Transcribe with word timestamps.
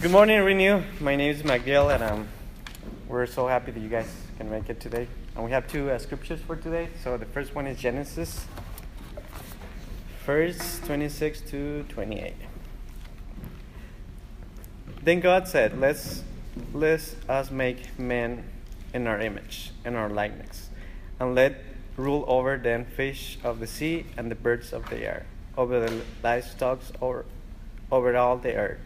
Good 0.00 0.12
morning, 0.12 0.40
Renew. 0.42 0.84
My 1.00 1.16
name 1.16 1.34
is 1.34 1.42
Magdiel, 1.42 1.92
and 1.92 2.04
um, 2.04 2.28
we're 3.08 3.26
so 3.26 3.48
happy 3.48 3.72
that 3.72 3.80
you 3.80 3.88
guys 3.88 4.08
can 4.36 4.48
make 4.48 4.70
it 4.70 4.78
today. 4.78 5.08
And 5.34 5.44
we 5.44 5.50
have 5.50 5.66
two 5.66 5.90
uh, 5.90 5.98
scriptures 5.98 6.40
for 6.40 6.54
today. 6.54 6.90
So 7.02 7.16
the 7.16 7.24
first 7.26 7.52
one 7.52 7.66
is 7.66 7.80
Genesis, 7.80 8.46
verse 10.24 10.78
26 10.86 11.40
to 11.50 11.82
28. 11.88 12.32
Then 15.02 15.18
God 15.18 15.48
said, 15.48 15.80
"Let's 15.80 16.22
let 16.72 17.16
us 17.28 17.50
make 17.50 17.98
man 17.98 18.44
in 18.94 19.08
our 19.08 19.20
image, 19.20 19.72
in 19.84 19.96
our 19.96 20.08
likeness, 20.08 20.70
and 21.18 21.34
let 21.34 21.56
rule 21.96 22.24
over 22.28 22.56
them 22.56 22.84
fish 22.84 23.36
of 23.42 23.58
the 23.58 23.66
sea 23.66 24.06
and 24.16 24.30
the 24.30 24.36
birds 24.36 24.72
of 24.72 24.88
the 24.90 24.98
air, 24.98 25.26
over 25.56 25.80
the 25.80 26.02
livestock, 26.22 26.82
over, 27.02 27.24
over 27.90 28.16
all 28.16 28.38
the 28.38 28.54
earth." 28.54 28.78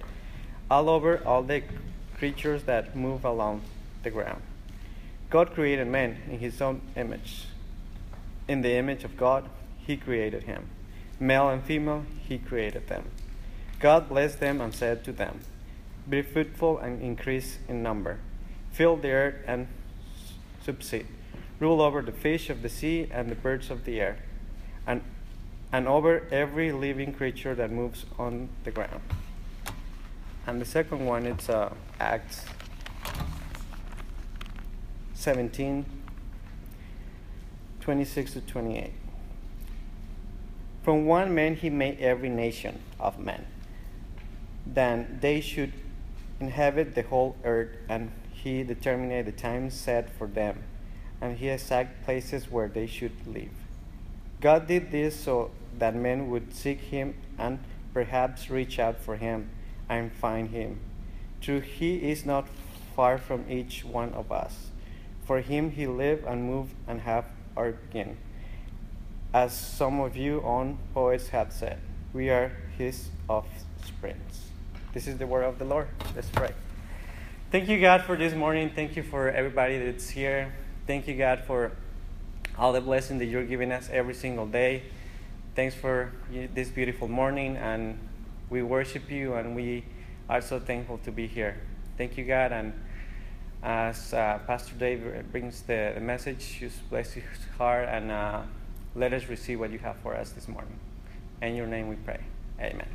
All 0.72 0.88
over 0.88 1.22
all 1.26 1.42
the 1.42 1.62
creatures 2.16 2.62
that 2.62 2.96
move 2.96 3.26
along 3.26 3.60
the 4.04 4.10
ground. 4.10 4.40
God 5.28 5.52
created 5.52 5.86
man 5.86 6.16
in 6.30 6.38
his 6.38 6.62
own 6.62 6.80
image. 6.96 7.44
In 8.48 8.62
the 8.62 8.72
image 8.72 9.04
of 9.04 9.18
God, 9.18 9.50
he 9.86 9.98
created 9.98 10.44
him. 10.44 10.70
Male 11.20 11.50
and 11.50 11.62
female, 11.62 12.06
he 12.26 12.38
created 12.38 12.88
them. 12.88 13.04
God 13.80 14.08
blessed 14.08 14.40
them 14.40 14.62
and 14.62 14.74
said 14.74 15.04
to 15.04 15.12
them, 15.12 15.40
Be 16.08 16.22
fruitful 16.22 16.78
and 16.78 17.02
increase 17.02 17.58
in 17.68 17.82
number. 17.82 18.20
Fill 18.70 18.96
the 18.96 19.10
earth 19.10 19.44
and 19.46 19.68
subsist. 20.64 21.04
Rule 21.60 21.82
over 21.82 22.00
the 22.00 22.12
fish 22.12 22.48
of 22.48 22.62
the 22.62 22.70
sea 22.70 23.08
and 23.12 23.28
the 23.28 23.34
birds 23.34 23.70
of 23.70 23.84
the 23.84 24.00
air, 24.00 24.16
and, 24.86 25.02
and 25.70 25.86
over 25.86 26.26
every 26.30 26.72
living 26.72 27.12
creature 27.12 27.54
that 27.54 27.70
moves 27.70 28.06
on 28.18 28.48
the 28.64 28.70
ground. 28.70 29.02
And 30.46 30.60
the 30.60 30.64
second 30.64 31.06
one, 31.06 31.26
it's 31.26 31.48
uh, 31.48 31.72
Acts 32.00 32.44
17, 35.14 35.84
26 37.80 38.32
to 38.32 38.40
28. 38.40 38.92
From 40.82 41.06
one 41.06 41.32
man 41.32 41.54
he 41.54 41.70
made 41.70 42.00
every 42.00 42.28
nation 42.28 42.80
of 42.98 43.20
men. 43.20 43.46
Then 44.66 45.18
they 45.20 45.40
should 45.40 45.72
inhabit 46.40 46.96
the 46.96 47.02
whole 47.02 47.36
earth, 47.44 47.76
and 47.88 48.10
he 48.32 48.64
determined 48.64 49.24
the 49.24 49.32
times 49.32 49.74
set 49.74 50.10
for 50.10 50.26
them, 50.26 50.64
and 51.20 51.38
he 51.38 51.50
exact 51.50 52.04
places 52.04 52.50
where 52.50 52.68
they 52.68 52.88
should 52.88 53.26
live. 53.28 53.52
God 54.40 54.66
did 54.66 54.90
this 54.90 55.14
so 55.14 55.52
that 55.78 55.94
men 55.94 56.30
would 56.30 56.52
seek 56.52 56.80
him 56.80 57.14
and 57.38 57.60
perhaps 57.94 58.50
reach 58.50 58.80
out 58.80 58.98
for 58.98 59.16
him 59.16 59.50
and 59.92 60.12
find 60.12 60.50
him. 60.50 60.78
True, 61.40 61.60
he 61.60 62.10
is 62.10 62.24
not 62.24 62.46
far 62.96 63.18
from 63.18 63.44
each 63.50 63.84
one 63.84 64.12
of 64.14 64.32
us. 64.32 64.68
For 65.24 65.40
him 65.40 65.70
he 65.70 65.86
lived 65.86 66.24
and 66.24 66.44
moved 66.44 66.74
and 66.86 67.00
have 67.02 67.26
our 67.56 67.72
being. 67.92 68.16
As 69.34 69.56
some 69.56 70.00
of 70.00 70.16
you 70.16 70.42
own 70.42 70.78
poets 70.94 71.28
have 71.28 71.52
said, 71.52 71.78
we 72.12 72.30
are 72.30 72.52
his 72.76 73.08
offspring. 73.28 74.20
This 74.92 75.06
is 75.06 75.16
the 75.18 75.26
word 75.26 75.44
of 75.44 75.58
the 75.58 75.64
Lord. 75.64 75.88
Let's 76.14 76.28
pray. 76.28 76.52
Thank 77.50 77.68
you, 77.68 77.80
God, 77.80 78.02
for 78.02 78.16
this 78.16 78.34
morning. 78.34 78.70
Thank 78.74 78.96
you 78.96 79.02
for 79.02 79.30
everybody 79.30 79.78
that's 79.78 80.08
here. 80.08 80.52
Thank 80.86 81.06
you, 81.06 81.16
God, 81.16 81.44
for 81.46 81.72
all 82.58 82.72
the 82.72 82.80
blessing 82.80 83.18
that 83.18 83.26
you're 83.26 83.44
giving 83.44 83.72
us 83.72 83.88
every 83.90 84.14
single 84.14 84.46
day. 84.46 84.82
Thanks 85.54 85.74
for 85.74 86.12
this 86.54 86.68
beautiful 86.68 87.08
morning 87.08 87.56
and 87.56 87.98
we 88.52 88.62
worship 88.62 89.10
you 89.10 89.32
and 89.32 89.56
we 89.56 89.82
are 90.28 90.42
so 90.42 90.60
thankful 90.60 90.98
to 90.98 91.10
be 91.10 91.26
here. 91.26 91.56
Thank 91.96 92.18
you, 92.18 92.24
God. 92.24 92.52
And 92.52 92.74
as 93.62 94.12
uh, 94.12 94.40
Pastor 94.46 94.74
Dave 94.74 95.24
brings 95.32 95.62
the, 95.62 95.92
the, 95.94 96.00
message, 96.00 96.58
just 96.60 96.88
bless 96.90 97.12
his 97.12 97.24
heart 97.56 97.88
and 97.88 98.10
uh, 98.10 98.42
let 98.94 99.14
us 99.14 99.26
receive 99.28 99.58
what 99.58 99.70
you 99.72 99.78
have 99.78 99.96
for 100.02 100.14
us 100.14 100.32
this 100.32 100.48
morning. 100.48 100.78
In 101.40 101.56
your 101.56 101.66
name 101.66 101.88
we 101.88 101.96
pray. 101.96 102.20
Amen. 102.60 102.88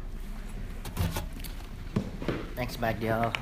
Thanks, 2.56 2.78
Magdiel. 2.78 3.36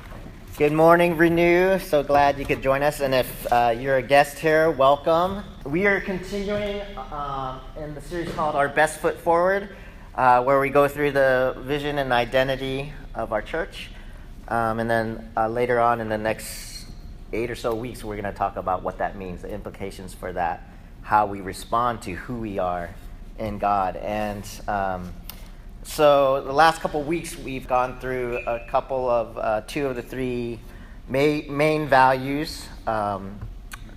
Good 0.56 0.72
morning, 0.72 1.18
Renew. 1.18 1.78
So 1.78 2.02
glad 2.02 2.38
you 2.38 2.46
could 2.46 2.62
join 2.62 2.82
us. 2.82 3.00
And 3.00 3.14
if 3.14 3.52
uh, 3.52 3.74
you're 3.78 3.96
a 3.96 4.02
guest 4.02 4.38
here, 4.38 4.70
welcome. 4.70 5.44
We 5.66 5.86
are 5.86 6.00
continuing 6.00 6.80
uh, 6.96 7.60
in 7.78 7.94
the 7.94 8.00
series 8.00 8.32
called 8.32 8.56
Our 8.56 8.70
Best 8.70 9.00
Foot 9.00 9.18
Forward 9.18 9.76
uh, 10.16 10.42
where 10.42 10.58
we 10.58 10.70
go 10.70 10.88
through 10.88 11.12
the 11.12 11.54
vision 11.58 11.98
and 11.98 12.12
identity 12.12 12.92
of 13.14 13.32
our 13.32 13.42
church. 13.42 13.90
Um, 14.48 14.80
and 14.80 14.88
then 14.88 15.30
uh, 15.36 15.48
later 15.48 15.78
on 15.78 16.00
in 16.00 16.08
the 16.08 16.18
next 16.18 16.86
eight 17.32 17.50
or 17.50 17.54
so 17.54 17.74
weeks, 17.74 18.02
we're 18.02 18.14
going 18.16 18.32
to 18.32 18.38
talk 18.38 18.56
about 18.56 18.82
what 18.82 18.98
that 18.98 19.16
means, 19.16 19.42
the 19.42 19.52
implications 19.52 20.14
for 20.14 20.32
that, 20.32 20.70
how 21.02 21.26
we 21.26 21.40
respond 21.40 22.00
to 22.02 22.14
who 22.14 22.36
we 22.36 22.58
are 22.58 22.90
in 23.38 23.58
God. 23.58 23.96
And 23.96 24.48
um, 24.66 25.12
so 25.82 26.42
the 26.42 26.52
last 26.52 26.80
couple 26.80 27.02
weeks, 27.02 27.36
we've 27.36 27.68
gone 27.68 28.00
through 28.00 28.38
a 28.46 28.60
couple 28.68 29.10
of 29.10 29.36
uh, 29.36 29.60
two 29.66 29.86
of 29.86 29.96
the 29.96 30.02
three 30.02 30.60
main, 31.08 31.54
main 31.54 31.88
values. 31.88 32.66
Um, 32.86 33.38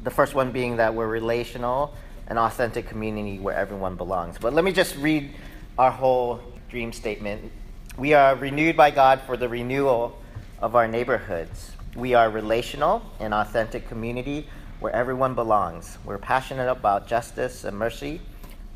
the 0.03 0.11
first 0.11 0.35
one 0.35 0.51
being 0.51 0.77
that 0.77 0.93
we're 0.93 1.07
relational, 1.07 1.93
an 2.27 2.37
authentic 2.37 2.87
community 2.87 3.39
where 3.39 3.55
everyone 3.55 3.95
belongs. 3.95 4.37
But 4.37 4.53
let 4.53 4.65
me 4.65 4.73
just 4.73 4.97
read 4.97 5.31
our 5.79 5.91
whole 5.91 6.41
dream 6.69 6.91
statement. 6.91 7.49
We 7.97 8.13
are 8.13 8.35
renewed 8.35 8.75
by 8.75 8.91
God 8.91 9.21
for 9.21 9.37
the 9.37 9.47
renewal 9.47 10.19
of 10.61 10.75
our 10.75 10.89
neighborhoods. 10.89 11.71
We 11.95 12.13
are 12.15 12.29
relational 12.29 13.01
and 13.21 13.33
authentic 13.33 13.87
community 13.87 14.49
where 14.81 14.93
everyone 14.93 15.35
belongs. 15.35 15.97
We're 16.03 16.17
passionate 16.17 16.69
about 16.69 17.07
justice 17.07 17.63
and 17.63 17.77
mercy, 17.77 18.19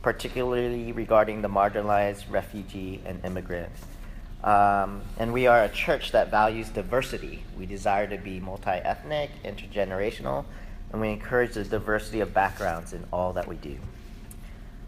particularly 0.01 0.93
regarding 0.93 1.41
the 1.41 1.49
marginalized, 1.49 2.31
refugee, 2.31 3.01
and 3.05 3.19
immigrant. 3.25 3.73
Um, 4.41 5.01
and 5.17 5.33
we 5.33 5.45
are 5.45 5.65
a 5.65 5.69
church 5.69 6.13
that 6.13 6.31
values 6.31 6.69
diversity. 6.69 7.43
We 7.59 7.65
desire 7.65 8.07
to 8.07 8.17
be 8.17 8.39
multi 8.39 8.69
ethnic, 8.69 9.29
intergenerational, 9.43 10.45
and 10.93 11.01
we 11.01 11.09
encourage 11.09 11.55
the 11.55 11.65
diversity 11.65 12.21
of 12.21 12.33
backgrounds 12.33 12.93
in 12.93 13.03
all 13.11 13.33
that 13.33 13.45
we 13.45 13.57
do. 13.57 13.77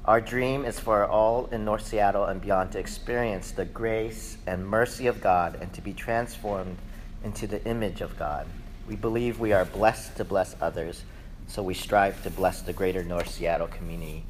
Our 0.07 0.21
dream 0.21 0.65
is 0.65 0.79
for 0.79 1.07
all 1.07 1.47
in 1.47 1.65
North 1.65 1.87
Seattle 1.87 2.25
and 2.25 2.39
beyond 2.39 2.73
to 2.73 2.79
experience 2.79 3.49
the 3.49 3.65
grace 3.65 4.37
and 4.45 4.63
mercy 4.63 5.07
of 5.07 5.19
God 5.19 5.57
and 5.59 5.73
to 5.73 5.81
be 5.81 5.93
transformed 5.93 6.77
into 7.23 7.47
the 7.47 7.65
image 7.65 8.01
of 8.01 8.15
God. 8.15 8.45
We 8.87 8.95
believe 8.95 9.39
we 9.39 9.51
are 9.51 9.65
blessed 9.65 10.15
to 10.17 10.23
bless 10.23 10.55
others, 10.61 11.01
so 11.47 11.63
we 11.63 11.73
strive 11.73 12.21
to 12.21 12.29
bless 12.29 12.61
the 12.61 12.71
greater 12.71 13.03
North 13.03 13.31
Seattle 13.31 13.65
community 13.65 14.21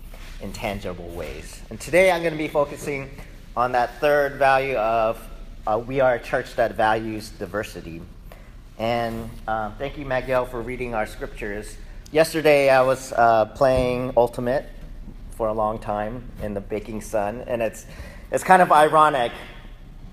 in 0.42 0.54
tangible 0.54 1.10
ways. 1.10 1.62
And 1.70 1.78
today 1.78 2.10
I'm 2.10 2.22
going 2.22 2.32
to 2.32 2.38
be 2.38 2.48
focusing 2.48 3.10
on 3.58 3.74
that 3.74 4.00
third 4.00 4.36
value 4.36 4.78
of 4.78 5.22
uh, 5.68 5.78
we 5.78 6.00
are 6.00 6.14
a 6.14 6.20
church 6.22 6.56
that 6.56 6.76
values 6.76 7.32
diversity. 7.32 8.02
And 8.80 9.30
uh, 9.46 9.72
thank 9.78 9.98
you, 9.98 10.06
Magdiel, 10.06 10.50
for 10.50 10.62
reading 10.62 10.96
our 10.96 11.06
scriptures. 11.06 11.76
Yesterday 12.14 12.70
I 12.70 12.82
was 12.82 13.12
uh, 13.12 13.44
playing 13.56 14.14
Ultimate 14.16 14.70
for 15.36 15.48
a 15.48 15.54
long 15.54 15.80
time 15.80 16.30
in 16.42 16.54
the 16.54 16.62
baking 16.62 17.02
sun, 17.02 17.44
and 17.48 17.62
it's 17.62 17.86
it's 18.32 18.44
kind 18.44 18.62
of 18.62 18.72
ironic. 18.72 19.32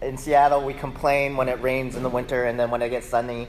In 0.00 0.18
Seattle, 0.18 0.64
we 0.64 0.74
complain 0.74 1.36
when 1.36 1.48
it 1.48 1.62
rains 1.62 1.94
in 1.94 2.02
the 2.02 2.08
winter, 2.08 2.44
and 2.44 2.58
then 2.58 2.70
when 2.70 2.82
it 2.82 2.90
gets 2.90 3.08
sunny, 3.08 3.46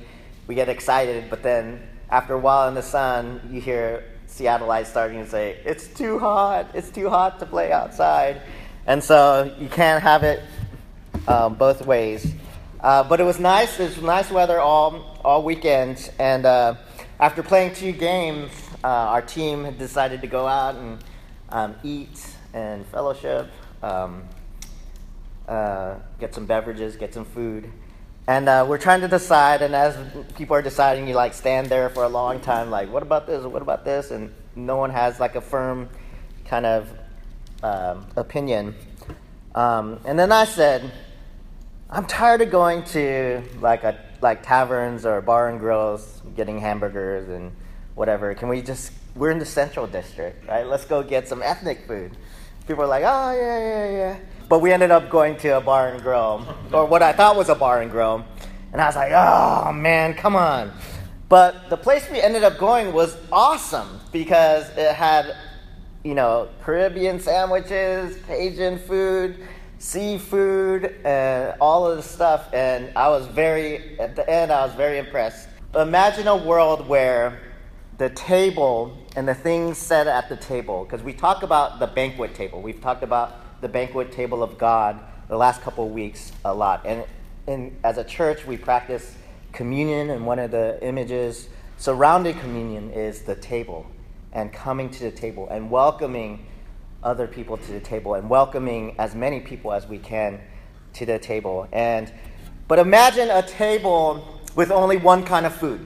we 0.47 0.55
get 0.55 0.69
excited. 0.69 1.29
But 1.29 1.41
then 1.41 1.81
after 2.09 2.35
a 2.35 2.39
while 2.39 2.67
in 2.67 2.75
the 2.75 2.83
sun, 2.83 3.41
you 3.51 3.59
hear 3.59 4.03
Seattleites 4.27 4.85
starting 4.87 5.23
to 5.23 5.29
say, 5.29 5.57
"It's 5.65 5.87
too 5.87 6.19
hot. 6.19 6.67
It's 6.73 6.89
too 6.91 7.09
hot 7.09 7.39
to 7.39 7.45
play 7.45 7.71
outside," 7.71 8.41
and 8.85 9.03
so 9.03 9.51
you 9.59 9.67
can't 9.67 10.01
have 10.03 10.23
it 10.23 10.41
um, 11.27 11.55
both 11.55 11.85
ways. 11.85 12.33
Uh, 12.79 13.03
but 13.03 13.19
it 13.19 13.23
was 13.23 13.39
nice. 13.39 13.79
It 13.79 13.95
was 13.95 14.01
nice 14.01 14.29
weather 14.29 14.59
all 14.59 15.19
all 15.23 15.43
weekend, 15.43 16.11
and 16.19 16.45
uh, 16.45 16.75
after 17.19 17.41
playing 17.41 17.73
two 17.73 17.93
games, 17.93 18.51
uh, 18.83 18.87
our 18.87 19.21
team 19.21 19.75
decided 19.77 20.21
to 20.21 20.27
go 20.27 20.45
out 20.45 20.75
and 20.75 20.99
um, 21.53 21.75
eat 21.83 22.35
and 22.53 22.85
fellowship, 22.87 23.49
um, 23.83 24.23
uh, 25.47 25.95
get 26.19 26.33
some 26.33 26.45
beverages, 26.45 26.97
get 26.97 27.13
some 27.13 27.23
food. 27.23 27.71
And 28.27 28.49
uh, 28.49 28.65
we're 28.67 28.79
trying 28.79 29.01
to 29.01 29.07
decide, 29.07 29.61
and 29.61 29.75
as 29.75 29.95
people 30.35 30.55
are 30.55 30.61
deciding, 30.61 31.07
you 31.07 31.13
like 31.13 31.33
stand 31.33 31.67
there 31.67 31.89
for 31.89 32.03
a 32.03 32.09
long 32.09 32.39
time, 32.39 32.71
like, 32.71 32.91
what 32.91 33.03
about 33.03 33.27
this? 33.27 33.45
What 33.45 33.61
about 33.61 33.85
this? 33.85 34.11
And 34.11 34.33
no 34.55 34.77
one 34.77 34.89
has 34.89 35.19
like 35.19 35.35
a 35.35 35.41
firm 35.41 35.89
kind 36.45 36.65
of 36.65 36.89
um, 37.61 38.07
opinion. 38.15 38.75
Um, 39.53 39.99
and 40.05 40.17
then 40.17 40.31
I 40.31 40.45
said, 40.45 40.91
I'm 41.89 42.07
tired 42.07 42.41
of 42.41 42.49
going 42.49 42.83
to 42.85 43.43
like 43.61 43.83
a 43.83 43.99
like 44.21 44.41
taverns 44.41 45.05
or 45.05 45.21
bar 45.21 45.49
and 45.49 45.59
grills, 45.59 46.21
getting 46.35 46.59
hamburgers 46.59 47.29
and 47.29 47.51
whatever. 47.93 48.33
Can 48.33 48.47
we 48.47 48.61
just 48.61 48.91
we're 49.15 49.31
in 49.31 49.39
the 49.39 49.45
central 49.45 49.87
district, 49.87 50.47
right? 50.47 50.65
Let's 50.65 50.85
go 50.85 51.03
get 51.03 51.27
some 51.27 51.41
ethnic 51.41 51.87
food. 51.87 52.17
People 52.67 52.83
are 52.83 52.87
like, 52.87 53.03
oh, 53.05 53.31
yeah, 53.35 53.59
yeah, 53.59 53.89
yeah. 53.91 54.17
But 54.49 54.59
we 54.59 54.71
ended 54.71 54.91
up 54.91 55.09
going 55.09 55.37
to 55.37 55.57
a 55.57 55.61
bar 55.61 55.89
and 55.89 56.01
grill, 56.01 56.45
or 56.71 56.85
what 56.85 57.01
I 57.01 57.13
thought 57.13 57.35
was 57.35 57.49
a 57.49 57.55
bar 57.55 57.81
and 57.81 57.89
grill. 57.89 58.25
And 58.71 58.81
I 58.81 58.87
was 58.87 58.95
like, 58.95 59.11
oh 59.11 59.71
man, 59.71 60.15
come 60.15 60.35
on. 60.35 60.71
But 61.29 61.69
the 61.69 61.77
place 61.77 62.07
we 62.11 62.19
ended 62.19 62.43
up 62.43 62.57
going 62.57 62.91
was 62.93 63.17
awesome 63.31 63.99
because 64.11 64.67
it 64.77 64.93
had, 64.93 65.35
you 66.03 66.15
know, 66.15 66.49
Caribbean 66.61 67.19
sandwiches, 67.19 68.17
Cajun 68.27 68.79
food, 68.79 69.37
seafood, 69.77 70.95
and 71.05 71.55
all 71.61 71.87
of 71.87 71.97
the 71.97 72.03
stuff. 72.03 72.51
And 72.53 72.91
I 72.95 73.09
was 73.09 73.27
very, 73.27 73.99
at 73.99 74.15
the 74.15 74.27
end, 74.29 74.51
I 74.51 74.65
was 74.65 74.75
very 74.75 74.97
impressed. 74.97 75.49
Imagine 75.75 76.27
a 76.27 76.35
world 76.35 76.87
where 76.87 77.39
the 77.97 78.09
table 78.09 78.97
and 79.15 79.27
the 79.27 79.35
things 79.35 79.77
said 79.77 80.07
at 80.07 80.29
the 80.29 80.35
table, 80.35 80.83
because 80.83 81.03
we 81.03 81.13
talk 81.13 81.43
about 81.43 81.79
the 81.79 81.87
banquet 81.87 82.33
table. 82.33 82.61
We've 82.61 82.81
talked 82.81 83.03
about 83.03 83.61
the 83.61 83.69
banquet 83.69 84.11
table 84.11 84.41
of 84.41 84.57
God 84.57 84.99
the 85.27 85.37
last 85.37 85.61
couple 85.61 85.85
of 85.85 85.91
weeks 85.91 86.31
a 86.43 86.53
lot. 86.53 86.85
And, 86.85 87.05
and 87.47 87.77
as 87.83 87.97
a 87.97 88.03
church, 88.03 88.45
we 88.45 88.57
practice 88.57 89.15
communion, 89.51 90.09
and 90.09 90.25
one 90.25 90.39
of 90.39 90.51
the 90.51 90.79
images 90.81 91.47
surrounding 91.77 92.37
communion 92.39 92.91
is 92.91 93.21
the 93.21 93.35
table 93.35 93.85
and 94.31 94.51
coming 94.51 94.89
to 94.89 95.03
the 95.03 95.11
table 95.11 95.47
and 95.49 95.69
welcoming 95.69 96.45
other 97.03 97.27
people 97.27 97.57
to 97.57 97.71
the 97.71 97.79
table 97.79 98.15
and 98.15 98.29
welcoming 98.29 98.95
as 98.97 99.13
many 99.13 99.39
people 99.39 99.71
as 99.71 99.85
we 99.87 99.99
can 99.99 100.39
to 100.93 101.05
the 101.05 101.19
table. 101.19 101.67
And 101.71 102.11
but 102.67 102.79
imagine 102.79 103.29
a 103.29 103.43
table 103.43 104.41
with 104.55 104.71
only 104.71 104.97
one 104.97 105.23
kind 105.23 105.45
of 105.45 105.53
food. 105.53 105.85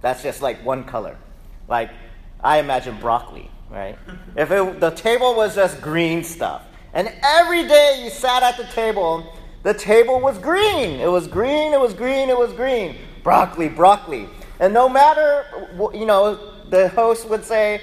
That's 0.00 0.22
just 0.22 0.42
like 0.42 0.64
one 0.64 0.84
color. 0.84 1.16
Like 1.66 1.90
I 2.42 2.58
imagine 2.58 2.98
broccoli, 3.00 3.50
right? 3.70 3.98
if 4.36 4.50
it, 4.50 4.80
the 4.80 4.90
table 4.90 5.34
was 5.34 5.54
just 5.54 5.80
green 5.80 6.22
stuff, 6.24 6.62
and 6.92 7.12
every 7.22 7.66
day 7.66 8.00
you 8.02 8.10
sat 8.10 8.42
at 8.42 8.56
the 8.56 8.64
table, 8.72 9.32
the 9.62 9.74
table 9.74 10.20
was 10.20 10.38
green. 10.38 11.00
It 11.00 11.10
was 11.10 11.26
green. 11.26 11.72
It 11.72 11.80
was 11.80 11.92
green. 11.94 12.30
It 12.30 12.38
was 12.38 12.52
green. 12.52 12.96
Broccoli, 13.22 13.68
broccoli. 13.68 14.28
And 14.60 14.72
no 14.72 14.88
matter, 14.88 15.44
you 15.92 16.06
know, 16.06 16.38
the 16.70 16.88
host 16.88 17.28
would 17.28 17.44
say, 17.44 17.80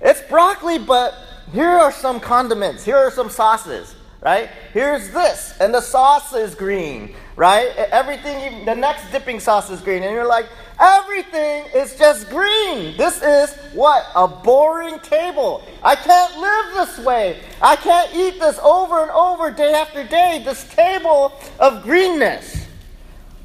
"It's 0.00 0.20
broccoli, 0.22 0.78
but 0.78 1.14
here 1.52 1.68
are 1.68 1.92
some 1.92 2.20
condiments. 2.20 2.84
Here 2.84 2.96
are 2.96 3.10
some 3.10 3.30
sauces." 3.30 3.94
right? 4.20 4.50
Here's 4.72 5.10
this, 5.10 5.54
and 5.60 5.72
the 5.72 5.80
sauce 5.80 6.32
is 6.32 6.54
green, 6.54 7.14
right? 7.36 7.68
Everything, 7.76 8.64
the 8.64 8.74
next 8.74 9.10
dipping 9.12 9.40
sauce 9.40 9.70
is 9.70 9.80
green, 9.80 10.02
and 10.02 10.12
you're 10.12 10.26
like, 10.26 10.46
everything 10.80 11.64
is 11.74 11.96
just 11.96 12.28
green. 12.28 12.96
This 12.96 13.22
is 13.22 13.54
what? 13.72 14.06
A 14.14 14.28
boring 14.28 14.98
table. 15.00 15.62
I 15.82 15.94
can't 15.96 16.38
live 16.38 16.88
this 16.88 17.04
way. 17.04 17.40
I 17.60 17.76
can't 17.76 18.14
eat 18.14 18.38
this 18.38 18.58
over 18.60 19.02
and 19.02 19.10
over 19.10 19.50
day 19.50 19.72
after 19.74 20.04
day, 20.04 20.42
this 20.44 20.64
table 20.74 21.32
of 21.58 21.82
greenness, 21.82 22.66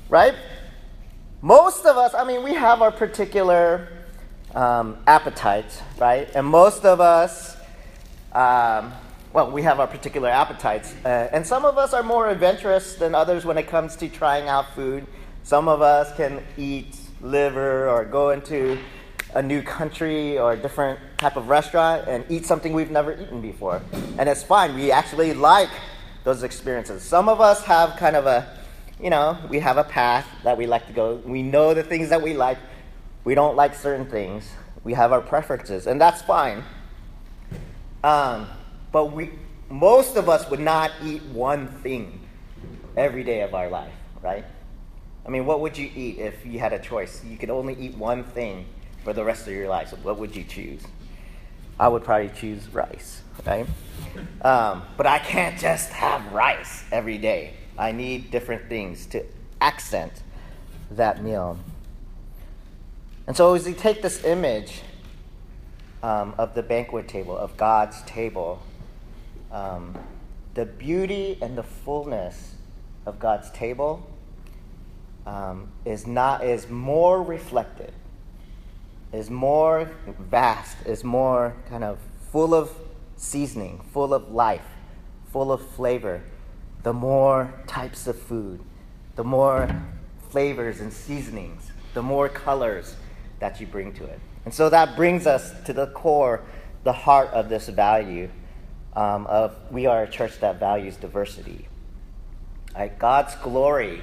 right? 0.09 0.35
Most 1.41 1.85
of 1.85 1.97
us, 1.97 2.13
I 2.13 2.23
mean, 2.23 2.43
we 2.43 2.53
have 2.53 2.81
our 2.81 2.91
particular 2.91 3.89
um, 4.55 4.97
appetites, 5.07 5.81
right? 5.97 6.29
And 6.35 6.47
most 6.47 6.85
of 6.85 7.01
us, 7.01 7.57
um, 8.31 8.93
well, 9.33 9.51
we 9.51 9.63
have 9.63 9.79
our 9.79 9.87
particular 9.87 10.29
appetites. 10.29 10.93
Uh, 11.03 11.27
and 11.31 11.45
some 11.45 11.65
of 11.65 11.77
us 11.77 11.93
are 11.93 12.03
more 12.03 12.29
adventurous 12.29 12.95
than 12.95 13.15
others 13.15 13.45
when 13.45 13.57
it 13.57 13.67
comes 13.67 13.95
to 13.97 14.07
trying 14.07 14.47
out 14.47 14.73
food. 14.75 15.07
Some 15.43 15.67
of 15.67 15.81
us 15.81 16.15
can 16.15 16.43
eat 16.57 16.95
liver 17.23 17.89
or 17.89 18.05
go 18.05 18.29
into 18.29 18.77
a 19.33 19.41
new 19.41 19.63
country 19.63 20.37
or 20.37 20.53
a 20.53 20.57
different 20.57 20.99
type 21.17 21.37
of 21.37 21.47
restaurant 21.49 22.07
and 22.07 22.23
eat 22.29 22.45
something 22.45 22.73
we've 22.73 22.91
never 22.91 23.13
eaten 23.13 23.41
before. 23.41 23.81
And 24.19 24.29
it's 24.29 24.43
fine. 24.43 24.75
We 24.75 24.91
actually 24.91 25.33
like 25.33 25.69
those 26.23 26.43
experiences. 26.43 27.01
Some 27.01 27.27
of 27.27 27.41
us 27.41 27.63
have 27.63 27.97
kind 27.97 28.15
of 28.15 28.25
a, 28.27 28.47
you 29.01 29.09
know, 29.09 29.37
we 29.49 29.59
have 29.59 29.77
a 29.77 29.83
path 29.83 30.27
that 30.43 30.57
we 30.57 30.67
like 30.67 30.85
to 30.87 30.93
go. 30.93 31.15
We 31.25 31.41
know 31.41 31.73
the 31.73 31.83
things 31.83 32.09
that 32.09 32.21
we 32.21 32.33
like. 32.33 32.57
We 33.23 33.35
don't 33.35 33.55
like 33.55 33.73
certain 33.73 34.05
things. 34.05 34.51
We 34.83 34.93
have 34.93 35.11
our 35.13 35.21
preferences, 35.21 35.87
and 35.87 35.99
that's 35.99 36.21
fine. 36.21 36.63
Um, 38.03 38.47
but 38.91 39.13
we, 39.13 39.31
most 39.69 40.17
of 40.17 40.27
us 40.27 40.49
would 40.49 40.59
not 40.59 40.91
eat 41.03 41.23
one 41.23 41.67
thing 41.67 42.19
every 42.97 43.23
day 43.23 43.41
of 43.41 43.55
our 43.55 43.69
life, 43.69 43.93
right? 44.21 44.45
I 45.25 45.29
mean, 45.29 45.45
what 45.45 45.61
would 45.61 45.77
you 45.77 45.89
eat 45.95 46.19
if 46.19 46.45
you 46.45 46.59
had 46.59 46.73
a 46.73 46.79
choice? 46.79 47.23
You 47.23 47.37
could 47.37 47.49
only 47.49 47.75
eat 47.79 47.95
one 47.95 48.23
thing 48.23 48.65
for 49.03 49.13
the 49.13 49.23
rest 49.23 49.47
of 49.47 49.53
your 49.53 49.69
life. 49.69 49.89
So 49.89 49.97
what 49.97 50.17
would 50.19 50.35
you 50.35 50.43
choose? 50.43 50.81
I 51.79 51.87
would 51.87 52.03
probably 52.03 52.29
choose 52.29 52.67
rice, 52.73 53.21
right? 53.45 53.65
Um, 54.41 54.83
but 54.97 55.07
I 55.07 55.19
can't 55.19 55.57
just 55.57 55.89
have 55.91 56.33
rice 56.33 56.83
every 56.91 57.17
day. 57.17 57.53
I 57.77 57.91
need 57.91 58.31
different 58.31 58.69
things 58.69 59.05
to 59.07 59.25
accent 59.59 60.11
that 60.91 61.23
meal. 61.23 61.57
And 63.25 63.35
so, 63.35 63.55
as 63.55 63.65
we 63.65 63.73
take 63.73 64.01
this 64.01 64.23
image 64.23 64.81
um, 66.03 66.35
of 66.37 66.53
the 66.53 66.61
banquet 66.61 67.07
table, 67.07 67.35
of 67.35 67.55
God's 67.57 68.01
table, 68.03 68.61
um, 69.51 69.97
the 70.53 70.65
beauty 70.65 71.37
and 71.41 71.57
the 71.57 71.63
fullness 71.63 72.55
of 73.05 73.19
God's 73.19 73.49
table 73.51 74.12
um, 75.25 75.71
is 75.85 76.05
not 76.05 76.43
is 76.43 76.69
more 76.69 77.21
reflected, 77.21 77.93
is 79.11 79.29
more 79.29 79.89
vast, 80.19 80.77
is 80.85 81.03
more 81.03 81.55
kind 81.69 81.83
of 81.83 81.99
full 82.31 82.53
of 82.53 82.71
seasoning, 83.15 83.81
full 83.91 84.13
of 84.13 84.31
life, 84.31 84.65
full 85.31 85.51
of 85.51 85.65
flavor. 85.71 86.21
The 86.83 86.93
more 86.93 87.53
types 87.65 88.07
of 88.07 88.19
food, 88.19 88.59
the 89.15 89.23
more 89.23 89.69
flavors 90.29 90.81
and 90.81 90.91
seasonings, 90.91 91.71
the 91.93 92.01
more 92.01 92.27
colors 92.27 92.95
that 93.39 93.61
you 93.61 93.67
bring 93.67 93.93
to 93.93 94.03
it. 94.03 94.19
And 94.45 94.53
so 94.53 94.69
that 94.69 94.95
brings 94.95 95.25
us 95.25 95.53
to 95.65 95.73
the 95.73 95.87
core, 95.87 96.41
the 96.83 96.91
heart 96.91 97.29
of 97.29 97.47
this 97.47 97.69
value 97.69 98.29
um, 98.95 99.25
of 99.27 99.55
we 99.71 99.85
are 99.85 100.03
a 100.03 100.09
church 100.09 100.39
that 100.39 100.59
values 100.59 100.97
diversity. 100.97 101.67
Right? 102.75 102.97
God's 102.97 103.35
glory 103.35 104.01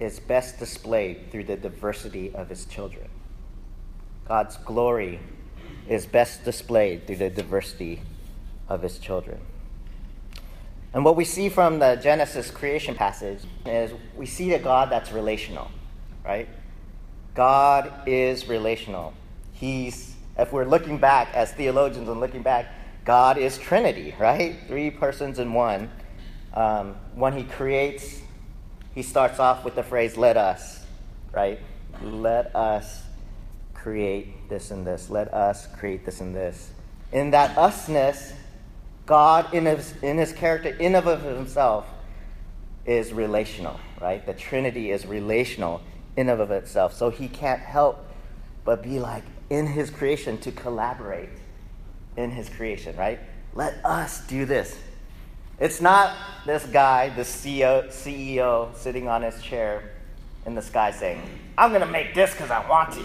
is 0.00 0.18
best 0.18 0.58
displayed 0.58 1.30
through 1.30 1.44
the 1.44 1.56
diversity 1.56 2.34
of 2.34 2.48
his 2.48 2.64
children. 2.64 3.08
God's 4.26 4.56
glory 4.56 5.20
is 5.88 6.06
best 6.06 6.44
displayed 6.44 7.06
through 7.06 7.16
the 7.16 7.30
diversity 7.30 8.00
of 8.68 8.82
his 8.82 8.98
children. 8.98 9.40
And 10.92 11.04
what 11.04 11.16
we 11.16 11.24
see 11.24 11.48
from 11.48 11.78
the 11.78 11.96
Genesis 11.96 12.50
creation 12.50 12.94
passage 12.94 13.40
is 13.66 13.92
we 14.16 14.26
see 14.26 14.54
a 14.54 14.58
God 14.58 14.90
that's 14.90 15.12
relational, 15.12 15.70
right? 16.24 16.48
God 17.34 17.92
is 18.06 18.48
relational. 18.48 19.14
He's, 19.52 20.16
if 20.38 20.52
we're 20.52 20.64
looking 20.64 20.98
back 20.98 21.32
as 21.34 21.52
theologians 21.52 22.08
and 22.08 22.18
looking 22.18 22.42
back, 22.42 22.66
God 23.04 23.38
is 23.38 23.56
Trinity, 23.58 24.14
right? 24.18 24.56
Three 24.66 24.90
persons 24.90 25.38
in 25.38 25.52
one. 25.52 25.90
Um, 26.54 26.96
when 27.14 27.34
He 27.34 27.44
creates, 27.44 28.22
He 28.94 29.02
starts 29.02 29.38
off 29.38 29.64
with 29.64 29.74
the 29.74 29.82
phrase, 29.82 30.16
let 30.16 30.36
us, 30.36 30.84
right? 31.32 31.60
Let 32.02 32.54
us 32.54 33.02
create 33.74 34.48
this 34.48 34.70
and 34.70 34.86
this. 34.86 35.10
Let 35.10 35.32
us 35.32 35.66
create 35.78 36.04
this 36.04 36.20
and 36.20 36.34
this. 36.34 36.70
In 37.12 37.30
that 37.30 37.56
usness, 37.56 38.32
God, 39.06 39.52
in 39.54 39.66
his, 39.66 39.94
in 40.02 40.18
his 40.18 40.32
character, 40.32 40.68
in 40.68 40.94
of 40.94 41.22
himself, 41.22 41.86
is 42.86 43.12
relational, 43.12 43.78
right? 44.00 44.24
The 44.24 44.34
Trinity 44.34 44.90
is 44.90 45.06
relational 45.06 45.82
in 46.16 46.28
of 46.28 46.50
itself. 46.50 46.94
So 46.94 47.10
he 47.10 47.28
can't 47.28 47.60
help 47.60 48.06
but 48.64 48.82
be 48.82 48.98
like 48.98 49.24
in 49.48 49.66
his 49.66 49.90
creation 49.90 50.38
to 50.38 50.52
collaborate 50.52 51.28
in 52.16 52.30
his 52.30 52.48
creation, 52.48 52.96
right? 52.96 53.20
Let 53.54 53.84
us 53.84 54.26
do 54.26 54.44
this. 54.44 54.76
It's 55.60 55.82
not 55.82 56.16
this 56.46 56.64
guy, 56.64 57.10
the 57.10 57.20
CEO, 57.20 57.88
CEO 57.88 58.74
sitting 58.74 59.08
on 59.08 59.20
his 59.20 59.42
chair 59.42 59.90
in 60.46 60.54
the 60.54 60.62
sky 60.62 60.90
saying, 60.90 61.20
I'm 61.58 61.68
going 61.70 61.82
to 61.82 61.86
make 61.86 62.14
this 62.14 62.32
because 62.32 62.50
I 62.50 62.66
want 62.66 62.94
to, 62.94 63.04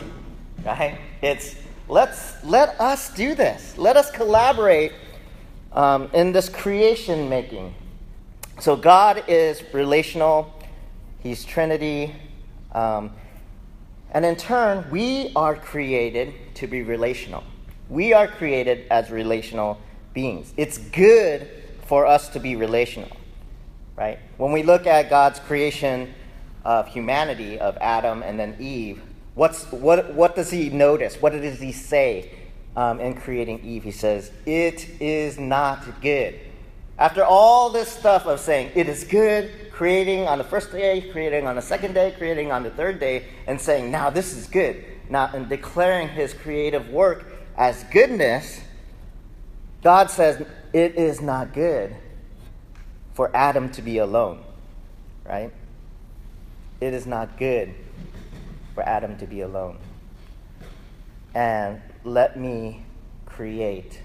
right? 0.63 0.97
It's 1.21 1.55
let's 1.89 2.41
let 2.45 2.79
us 2.79 3.13
do 3.13 3.35
this. 3.35 3.77
Let 3.77 3.97
us 3.97 4.09
collaborate 4.09 4.93
um, 5.73 6.09
in 6.13 6.31
this 6.31 6.47
creation 6.47 7.27
making. 7.27 7.75
So 8.61 8.77
God 8.77 9.25
is 9.27 9.61
relational, 9.73 10.53
He's 11.19 11.43
Trinity. 11.43 12.15
Um, 12.71 13.11
and 14.11 14.23
in 14.23 14.37
turn, 14.37 14.89
we 14.89 15.33
are 15.35 15.57
created 15.57 16.33
to 16.55 16.67
be 16.67 16.83
relational. 16.83 17.43
We 17.89 18.13
are 18.13 18.27
created 18.29 18.87
as 18.89 19.11
relational 19.11 19.77
beings. 20.13 20.53
It's 20.55 20.77
good 20.77 21.49
for 21.85 22.05
us 22.05 22.29
to 22.29 22.39
be 22.39 22.55
relational, 22.55 23.15
right? 23.95 24.19
When 24.37 24.51
we 24.51 24.63
look 24.63 24.87
at 24.87 25.09
God's 25.09 25.39
creation 25.39 26.13
of 26.63 26.87
humanity, 26.87 27.59
of 27.59 27.77
Adam 27.79 28.23
and 28.23 28.39
then 28.39 28.55
Eve, 28.59 29.01
what's, 29.35 29.71
what, 29.71 30.13
what 30.13 30.35
does 30.35 30.49
he 30.49 30.69
notice? 30.69 31.21
What 31.21 31.31
does 31.33 31.59
he 31.59 31.71
say 31.71 32.31
um, 32.75 32.99
in 32.99 33.13
creating 33.13 33.63
Eve? 33.63 33.83
He 33.83 33.91
says, 33.91 34.31
It 34.45 34.89
is 34.99 35.39
not 35.39 36.01
good. 36.01 36.39
After 36.97 37.23
all 37.25 37.69
this 37.69 37.89
stuff 37.89 38.25
of 38.25 38.39
saying 38.39 38.71
it 38.73 38.87
is 38.87 39.03
good, 39.03 39.51
creating 39.71 40.27
on 40.27 40.37
the 40.37 40.45
first 40.45 40.71
day, 40.71 41.01
creating 41.11 41.45
on 41.45 41.57
the 41.57 41.61
second 41.61 41.93
day, 41.93 42.13
creating 42.17 42.53
on 42.53 42.63
the 42.63 42.69
third 42.69 43.01
day, 43.01 43.25
and 43.47 43.59
saying, 43.59 43.91
now 43.91 44.09
this 44.09 44.33
is 44.33 44.47
good, 44.47 44.83
now 45.09 45.29
and 45.33 45.49
declaring 45.49 46.07
his 46.07 46.33
creative 46.33 46.89
work 46.89 47.25
as 47.57 47.83
goodness, 47.91 48.61
God 49.83 50.09
says 50.09 50.45
it 50.75 50.97
is 50.97 51.21
not 51.21 51.53
good 51.53 51.95
for 53.13 53.33
Adam 53.33 53.71
to 53.71 53.81
be 53.81 53.99
alone, 53.99 54.43
right? 55.23 55.53
It 56.81 56.93
is 56.93 57.07
not 57.07 57.37
good 57.37 57.73
for 58.73 58.83
Adam 58.83 59.17
to 59.19 59.25
be 59.25 59.39
alone. 59.39 59.77
And 61.33 61.81
let 62.03 62.37
me 62.37 62.83
create 63.25 64.01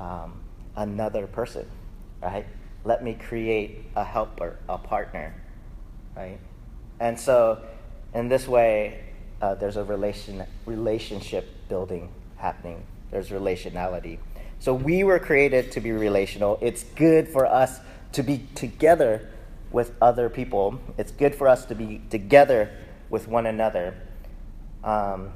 um, 0.00 0.32
another 0.74 1.28
person, 1.28 1.64
right? 2.20 2.46
Let 2.84 3.04
me 3.04 3.14
create 3.14 3.84
a 3.94 4.02
helper, 4.02 4.58
a 4.68 4.78
partner, 4.78 5.32
right? 6.16 6.40
And 6.98 7.16
so, 7.18 7.62
in 8.14 8.28
this 8.28 8.48
way, 8.48 9.04
uh, 9.40 9.54
there's 9.54 9.76
a 9.76 9.84
relation, 9.84 10.44
relationship 10.64 11.68
building 11.68 12.08
happening. 12.36 12.82
There's 13.12 13.28
relationality. 13.28 14.18
So 14.60 14.74
we 14.74 15.04
were 15.04 15.18
created 15.18 15.72
to 15.72 15.80
be 15.80 15.92
relational. 15.92 16.58
It's 16.60 16.82
good 16.82 17.28
for 17.28 17.46
us 17.46 17.80
to 18.12 18.22
be 18.22 18.46
together 18.54 19.28
with 19.70 19.92
other 20.00 20.28
people. 20.28 20.80
It's 20.96 21.12
good 21.12 21.34
for 21.34 21.48
us 21.48 21.64
to 21.66 21.74
be 21.74 22.00
together 22.10 22.70
with 23.10 23.28
one 23.28 23.46
another. 23.46 23.94
Um, 24.82 25.32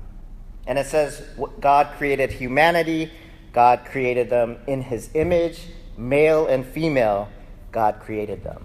and 0.67 0.79
it 0.79 0.87
says 0.87 1.23
God 1.61 1.89
created 1.97 2.31
humanity, 2.31 3.11
God 3.53 3.85
created 3.85 4.31
them 4.31 4.59
in 4.67 4.83
his 4.83 5.11
image, 5.15 5.61
male 5.97 6.47
and 6.47 6.65
female, 6.65 7.29
God 7.73 8.01
created 8.01 8.43
them. 8.45 8.65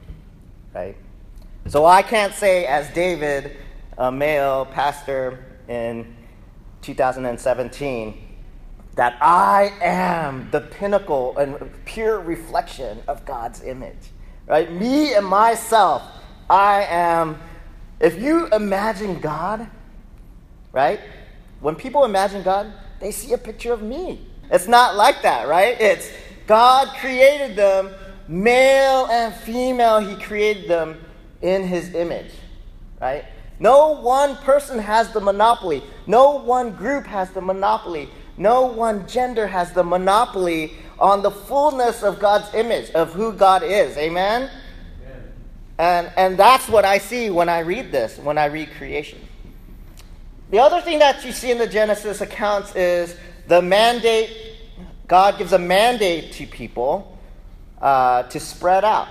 Right? 0.74 0.96
So 1.68 1.86
I 1.86 2.04
can't 2.04 2.34
say, 2.34 2.66
as 2.66 2.90
David, 2.94 3.58
a 3.98 4.12
male 4.12 4.66
pastor 4.66 5.44
in 5.68 6.16
2017, 6.82 8.25
that 8.96 9.18
I 9.22 9.74
am 9.82 10.50
the 10.52 10.62
pinnacle 10.62 11.38
and 11.38 11.58
pure 11.86 12.20
reflection 12.20 13.02
of 13.08 13.26
God's 13.26 13.62
image. 13.64 14.12
Right? 14.48 14.72
Me 14.72 15.14
and 15.14 15.26
myself, 15.26 16.04
I 16.50 16.84
am. 16.84 17.40
If 18.00 18.22
you 18.22 18.48
imagine 18.48 19.20
God, 19.20 19.68
right? 20.72 21.00
When 21.60 21.76
people 21.76 22.06
imagine 22.06 22.44
God, 22.44 22.72
they 23.00 23.12
see 23.12 23.34
a 23.34 23.38
picture 23.38 23.74
of 23.74 23.82
me. 23.82 24.26
It's 24.52 24.68
not 24.68 24.96
like 24.96 25.22
that, 25.24 25.48
right? 25.48 25.80
It's 25.80 26.10
God 26.48 26.90
created 26.98 27.56
them, 27.56 27.90
male 28.28 29.08
and 29.08 29.34
female, 29.34 30.00
He 30.00 30.16
created 30.24 30.70
them 30.70 31.04
in 31.42 31.64
His 31.64 31.96
image, 31.96 32.32
right? 33.02 33.26
No 33.60 34.00
one 34.02 34.36
person 34.38 34.80
has 34.80 35.12
the 35.12 35.22
monopoly. 35.22 35.84
No 36.08 36.32
one 36.32 36.72
group 36.72 37.06
has 37.06 37.32
the 37.32 37.42
monopoly. 37.42 38.10
No 38.38 38.64
one 38.64 39.08
gender 39.08 39.48
has 39.48 39.72
the 39.72 39.84
monopoly 39.84 40.74
on 41.00 41.22
the 41.22 41.32
fullness 41.32 42.04
of 42.04 42.20
God's 42.20 42.54
image, 42.54 42.90
of 42.92 43.14
who 43.14 43.34
God 43.34 43.64
is. 43.64 43.98
Amen? 43.98 44.50
Amen? 44.50 45.32
And, 45.78 46.12
and 46.18 46.38
that's 46.38 46.68
what 46.68 46.86
I 46.86 46.98
see 46.98 47.30
when 47.30 47.50
I 47.50 47.60
read 47.60 47.92
this, 47.92 48.18
when 48.18 48.38
I 48.38 48.46
read 48.46 48.72
creation. 48.78 49.20
The 50.52 50.60
other 50.60 50.82
thing 50.82 51.00
that 51.00 51.26
you 51.26 51.32
see 51.32 51.52
in 51.52 51.58
the 51.58 51.68
Genesis 51.68 52.22
accounts 52.22 52.76
is 52.76 53.16
the 53.48 53.62
mandate, 53.62 54.30
God 55.08 55.38
gives 55.38 55.54
a 55.54 55.60
mandate 55.60 56.34
to 56.34 56.46
people 56.46 57.18
uh, 57.82 58.24
to 58.24 58.40
spread 58.40 58.84
out, 58.84 59.08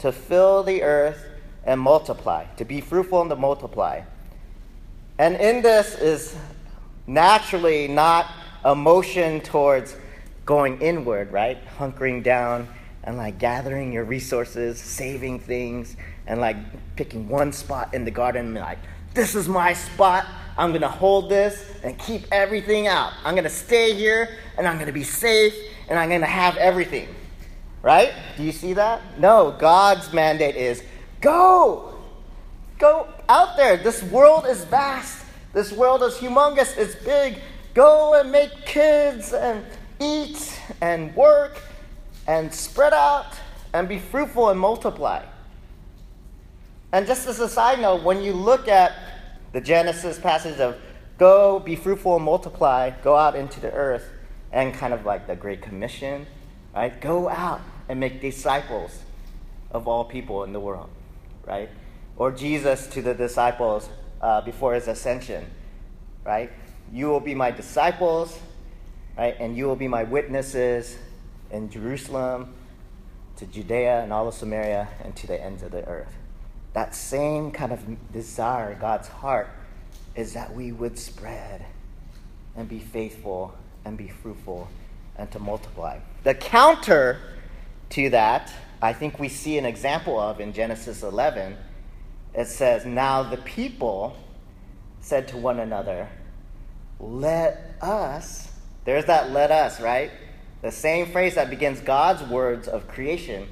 to 0.00 0.12
fill 0.12 0.62
the 0.62 0.82
earth 0.82 1.24
and 1.64 1.80
multiply, 1.80 2.46
to 2.56 2.64
be 2.64 2.80
fruitful 2.80 3.20
and 3.20 3.30
to 3.30 3.36
multiply. 3.36 4.02
And 5.18 5.36
in 5.36 5.62
this 5.62 5.94
is 5.96 6.36
naturally 7.06 7.88
not 7.88 8.26
a 8.64 8.74
motion 8.74 9.40
towards 9.40 9.96
going 10.44 10.80
inward, 10.80 11.32
right? 11.32 11.58
Hunkering 11.78 12.22
down 12.22 12.68
and 13.04 13.16
like 13.16 13.38
gathering 13.38 13.92
your 13.92 14.04
resources, 14.04 14.78
saving 14.78 15.40
things, 15.40 15.96
and 16.26 16.40
like 16.40 16.56
picking 16.96 17.28
one 17.28 17.52
spot 17.52 17.94
in 17.94 18.04
the 18.04 18.10
garden 18.10 18.46
and 18.46 18.54
like, 18.56 18.78
this 19.14 19.34
is 19.34 19.48
my 19.48 19.72
spot. 19.72 20.26
I'm 20.56 20.72
to 20.72 20.88
hold 20.88 21.30
this 21.30 21.64
and 21.82 21.98
keep 21.98 22.26
everything 22.32 22.86
out. 22.86 23.12
I'm 23.24 23.34
to 23.36 23.50
stay 23.50 23.94
here 23.94 24.36
and 24.56 24.66
I'm 24.66 24.84
to 24.84 24.92
be 24.92 25.04
safe 25.04 25.54
and 25.88 25.98
I'm 25.98 26.10
to 26.10 26.26
have 26.26 26.56
everything. 26.56 27.08
Right? 27.80 28.12
Do 28.36 28.42
you 28.42 28.52
see 28.52 28.72
that? 28.74 29.00
No, 29.18 29.54
God's 29.58 30.12
mandate 30.12 30.56
is 30.56 30.82
go. 31.20 31.94
Go 32.78 33.08
out 33.28 33.56
there. 33.56 33.76
This 33.76 34.02
world 34.02 34.46
is 34.46 34.64
vast. 34.64 35.24
This 35.52 35.72
world 35.72 36.02
is 36.02 36.14
humongous. 36.14 36.76
It's 36.76 36.94
big. 36.96 37.38
Go 37.78 38.14
and 38.14 38.32
make 38.32 38.66
kids 38.66 39.32
and 39.32 39.64
eat 40.00 40.60
and 40.80 41.14
work 41.14 41.62
and 42.26 42.52
spread 42.52 42.92
out 42.92 43.26
and 43.72 43.88
be 43.88 44.00
fruitful 44.00 44.48
and 44.48 44.58
multiply. 44.58 45.24
And 46.90 47.06
just 47.06 47.28
as 47.28 47.38
a 47.38 47.48
side 47.48 47.78
note, 47.78 48.02
when 48.02 48.20
you 48.20 48.32
look 48.32 48.66
at 48.66 48.94
the 49.52 49.60
Genesis 49.60 50.18
passage 50.18 50.58
of 50.58 50.76
go, 51.18 51.60
be 51.60 51.76
fruitful 51.76 52.16
and 52.16 52.24
multiply, 52.24 52.90
go 53.04 53.14
out 53.14 53.36
into 53.36 53.60
the 53.60 53.70
earth, 53.70 54.10
and 54.50 54.74
kind 54.74 54.92
of 54.92 55.06
like 55.06 55.28
the 55.28 55.36
Great 55.36 55.62
Commission, 55.62 56.26
right? 56.74 57.00
Go 57.00 57.28
out 57.28 57.60
and 57.88 58.00
make 58.00 58.20
disciples 58.20 59.04
of 59.70 59.86
all 59.86 60.04
people 60.04 60.42
in 60.42 60.52
the 60.52 60.58
world, 60.58 60.90
right? 61.46 61.68
Or 62.16 62.32
Jesus 62.32 62.88
to 62.88 63.02
the 63.02 63.14
disciples 63.14 63.88
uh, 64.20 64.40
before 64.40 64.74
his 64.74 64.88
ascension, 64.88 65.46
right? 66.24 66.50
You 66.92 67.08
will 67.08 67.20
be 67.20 67.34
my 67.34 67.50
disciples, 67.50 68.38
right? 69.16 69.36
And 69.38 69.56
you 69.56 69.66
will 69.66 69.76
be 69.76 69.88
my 69.88 70.04
witnesses 70.04 70.96
in 71.50 71.70
Jerusalem, 71.70 72.54
to 73.36 73.46
Judea 73.46 74.02
and 74.02 74.12
all 74.12 74.28
of 74.28 74.34
Samaria, 74.34 74.88
and 75.04 75.14
to 75.16 75.26
the 75.26 75.42
ends 75.42 75.62
of 75.62 75.70
the 75.70 75.86
earth. 75.86 76.12
That 76.72 76.94
same 76.94 77.50
kind 77.50 77.72
of 77.72 78.12
desire, 78.12 78.74
God's 78.74 79.08
heart, 79.08 79.48
is 80.14 80.32
that 80.34 80.54
we 80.54 80.72
would 80.72 80.98
spread 80.98 81.64
and 82.56 82.68
be 82.68 82.80
faithful 82.80 83.54
and 83.84 83.96
be 83.96 84.08
fruitful 84.08 84.68
and 85.16 85.30
to 85.32 85.38
multiply. 85.38 85.98
The 86.24 86.34
counter 86.34 87.18
to 87.90 88.10
that, 88.10 88.52
I 88.82 88.92
think 88.92 89.18
we 89.18 89.28
see 89.28 89.58
an 89.58 89.64
example 89.64 90.18
of 90.18 90.40
in 90.40 90.52
Genesis 90.52 91.02
11. 91.02 91.56
It 92.34 92.46
says, 92.46 92.84
Now 92.84 93.22
the 93.22 93.38
people 93.38 94.16
said 95.00 95.28
to 95.28 95.36
one 95.36 95.60
another, 95.60 96.08
let 97.00 97.76
us, 97.80 98.50
there's 98.84 99.04
that 99.06 99.30
let 99.30 99.50
us, 99.50 99.80
right? 99.80 100.10
The 100.62 100.72
same 100.72 101.06
phrase 101.12 101.36
that 101.36 101.50
begins 101.50 101.80
God's 101.80 102.22
words 102.22 102.66
of 102.66 102.88
creation. 102.88 103.48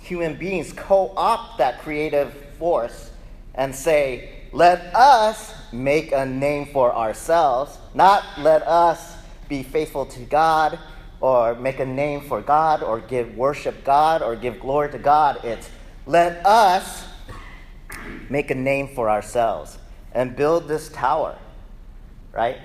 Human 0.00 0.36
beings 0.36 0.72
co 0.72 1.12
opt 1.16 1.58
that 1.58 1.80
creative 1.80 2.32
force 2.58 3.10
and 3.54 3.74
say, 3.74 4.30
let 4.52 4.94
us 4.94 5.52
make 5.72 6.12
a 6.12 6.24
name 6.24 6.66
for 6.72 6.94
ourselves, 6.94 7.76
not 7.92 8.24
let 8.38 8.62
us 8.62 9.14
be 9.48 9.62
faithful 9.62 10.06
to 10.06 10.20
God 10.20 10.78
or 11.20 11.54
make 11.56 11.80
a 11.80 11.86
name 11.86 12.22
for 12.22 12.40
God 12.40 12.82
or 12.82 13.00
give 13.00 13.36
worship 13.36 13.84
God 13.84 14.22
or 14.22 14.36
give 14.36 14.60
glory 14.60 14.90
to 14.92 14.98
God. 14.98 15.44
It's 15.44 15.68
let 16.06 16.44
us 16.46 17.04
make 18.30 18.50
a 18.50 18.54
name 18.54 18.88
for 18.94 19.10
ourselves 19.10 19.78
and 20.12 20.34
build 20.34 20.68
this 20.68 20.88
tower, 20.88 21.36
right? 22.32 22.56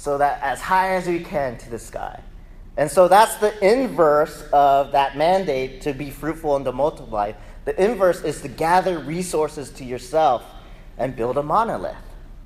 So 0.00 0.16
that 0.16 0.40
as 0.40 0.62
high 0.62 0.94
as 0.94 1.06
we 1.06 1.20
can 1.20 1.58
to 1.58 1.68
the 1.68 1.78
sky. 1.78 2.22
And 2.78 2.90
so 2.90 3.06
that's 3.06 3.36
the 3.36 3.52
inverse 3.62 4.42
of 4.50 4.92
that 4.92 5.14
mandate 5.14 5.82
to 5.82 5.92
be 5.92 6.08
fruitful 6.08 6.56
and 6.56 6.64
to 6.64 6.72
multiply. 6.72 7.32
The 7.66 7.78
inverse 7.84 8.22
is 8.22 8.40
to 8.40 8.48
gather 8.48 8.98
resources 8.98 9.68
to 9.72 9.84
yourself 9.84 10.42
and 10.96 11.14
build 11.14 11.36
a 11.36 11.42
monolith, 11.42 11.96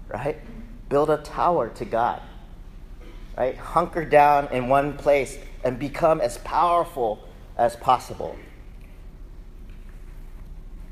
right? 0.08 0.36
Build 0.88 1.10
a 1.10 1.18
tower 1.18 1.68
to 1.76 1.84
God, 1.84 2.20
right? 3.38 3.56
Hunker 3.56 4.04
down 4.04 4.48
in 4.48 4.66
one 4.66 4.96
place 4.96 5.38
and 5.62 5.78
become 5.78 6.20
as 6.20 6.38
powerful 6.38 7.22
as 7.56 7.76
possible. 7.76 8.34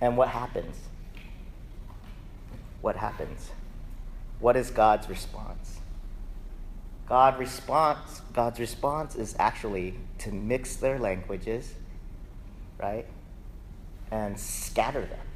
And 0.01 0.17
what 0.17 0.29
happens? 0.29 0.77
What 2.83 2.95
happens? 2.95 3.51
What 4.39 4.57
is 4.57 4.71
God's 4.71 5.09
response? 5.09 5.82
God 7.13 7.39
response, 7.39 8.23
God's 8.33 8.59
response 8.59 9.17
is 9.17 9.37
actually 9.39 9.93
to 10.21 10.33
mix 10.33 10.77
their 10.77 10.99
languages, 10.99 11.75
right? 12.81 13.05
And 14.11 14.41
scatter 14.41 15.03
them. 15.03 15.27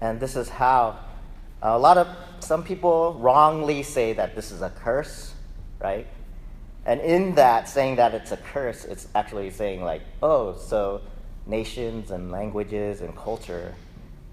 And 0.00 0.20
this 0.20 0.36
is 0.36 0.48
how 0.48 1.00
a 1.62 1.76
lot 1.76 1.98
of 1.98 2.06
some 2.38 2.62
people 2.62 3.14
wrongly 3.14 3.82
say 3.82 4.12
that 4.12 4.36
this 4.36 4.52
is 4.52 4.62
a 4.62 4.70
curse, 4.70 5.34
right? 5.80 6.06
And 6.86 7.00
in 7.00 7.34
that, 7.34 7.68
saying 7.68 7.96
that 7.96 8.14
it's 8.14 8.30
a 8.30 8.36
curse, 8.36 8.84
it's 8.84 9.08
actually 9.16 9.50
saying, 9.50 9.82
like, 9.82 10.02
oh, 10.22 10.54
so 10.54 11.00
nations 11.44 12.12
and 12.12 12.30
languages 12.30 13.00
and 13.00 13.16
culture 13.16 13.74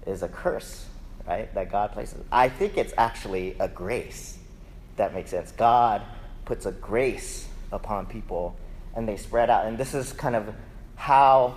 is 0.06 0.22
a 0.22 0.28
curse, 0.28 0.86
right? 1.26 1.52
That 1.54 1.72
God 1.72 1.90
places. 1.90 2.22
I 2.30 2.48
think 2.48 2.76
it's 2.78 2.94
actually 2.96 3.56
a 3.58 3.66
grace. 3.66 4.38
That 4.94 5.12
makes 5.12 5.30
sense. 5.30 5.50
God 5.50 6.02
puts 6.46 6.64
a 6.64 6.72
grace 6.72 7.46
upon 7.70 8.06
people 8.06 8.56
and 8.94 9.06
they 9.06 9.18
spread 9.18 9.50
out. 9.50 9.66
And 9.66 9.76
this 9.76 9.94
is 9.94 10.14
kind 10.14 10.34
of 10.34 10.54
how 10.94 11.54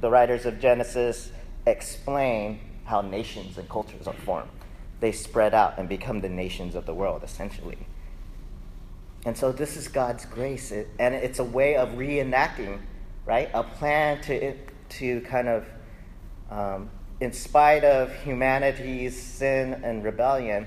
the 0.00 0.08
writers 0.08 0.46
of 0.46 0.60
Genesis 0.60 1.32
explain 1.66 2.60
how 2.84 3.00
nations 3.00 3.58
and 3.58 3.68
cultures 3.68 4.06
are 4.06 4.14
formed. 4.24 4.48
They 5.00 5.12
spread 5.12 5.54
out 5.54 5.78
and 5.78 5.88
become 5.88 6.20
the 6.20 6.28
nations 6.28 6.74
of 6.74 6.86
the 6.86 6.94
world, 6.94 7.22
essentially. 7.24 7.78
And 9.24 9.36
so 9.36 9.52
this 9.52 9.76
is 9.76 9.88
God's 9.88 10.24
grace, 10.24 10.70
it, 10.70 10.88
and 10.98 11.14
it's 11.14 11.38
a 11.38 11.44
way 11.44 11.76
of 11.76 11.90
reenacting, 11.90 12.80
right? 13.26 13.50
A 13.52 13.64
plan 13.64 14.22
to 14.22 14.56
to 14.90 15.20
kind 15.22 15.48
of, 15.48 15.66
um, 16.50 16.88
in 17.20 17.32
spite 17.32 17.84
of 17.84 18.14
humanity's 18.22 19.20
sin 19.20 19.82
and 19.84 20.02
rebellion, 20.02 20.66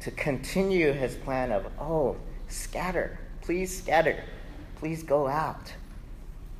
to 0.00 0.10
continue 0.10 0.92
His 0.92 1.14
plan 1.14 1.52
of 1.52 1.66
oh, 1.80 2.16
scatter, 2.56 3.18
please 3.42 3.76
scatter, 3.76 4.24
please 4.76 5.02
go 5.02 5.26
out 5.26 5.72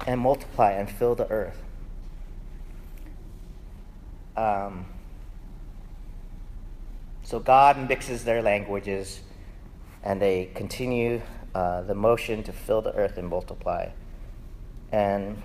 and 0.07 0.21
multiply 0.21 0.73
and 0.73 0.91
fill 0.91 1.15
the 1.15 1.29
earth. 1.31 1.63
Um, 4.37 4.87
so 7.23 7.41
God 7.41 7.89
mixes 7.89 8.25
their 8.25 8.43
languages 8.43 9.21
and 10.03 10.21
they 10.21 10.51
continue 10.55 11.23
uh, 11.55 11.83
the 11.83 11.95
motion 11.95 12.43
to 12.45 12.53
fill 12.53 12.83
the 12.83 12.95
earth 12.95 13.17
and 13.17 13.29
multiply. 13.29 13.89
And 14.93 15.43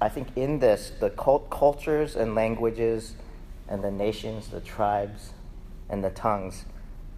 I 0.00 0.08
think 0.08 0.28
in 0.36 0.60
this, 0.60 0.92
the 1.00 1.10
cult- 1.10 1.50
cultures 1.50 2.16
and 2.16 2.34
languages 2.34 3.14
and 3.68 3.82
the 3.82 3.90
nations, 3.90 4.48
the 4.48 4.60
tribes, 4.60 5.32
and 5.90 6.02
the 6.02 6.10
tongues 6.10 6.64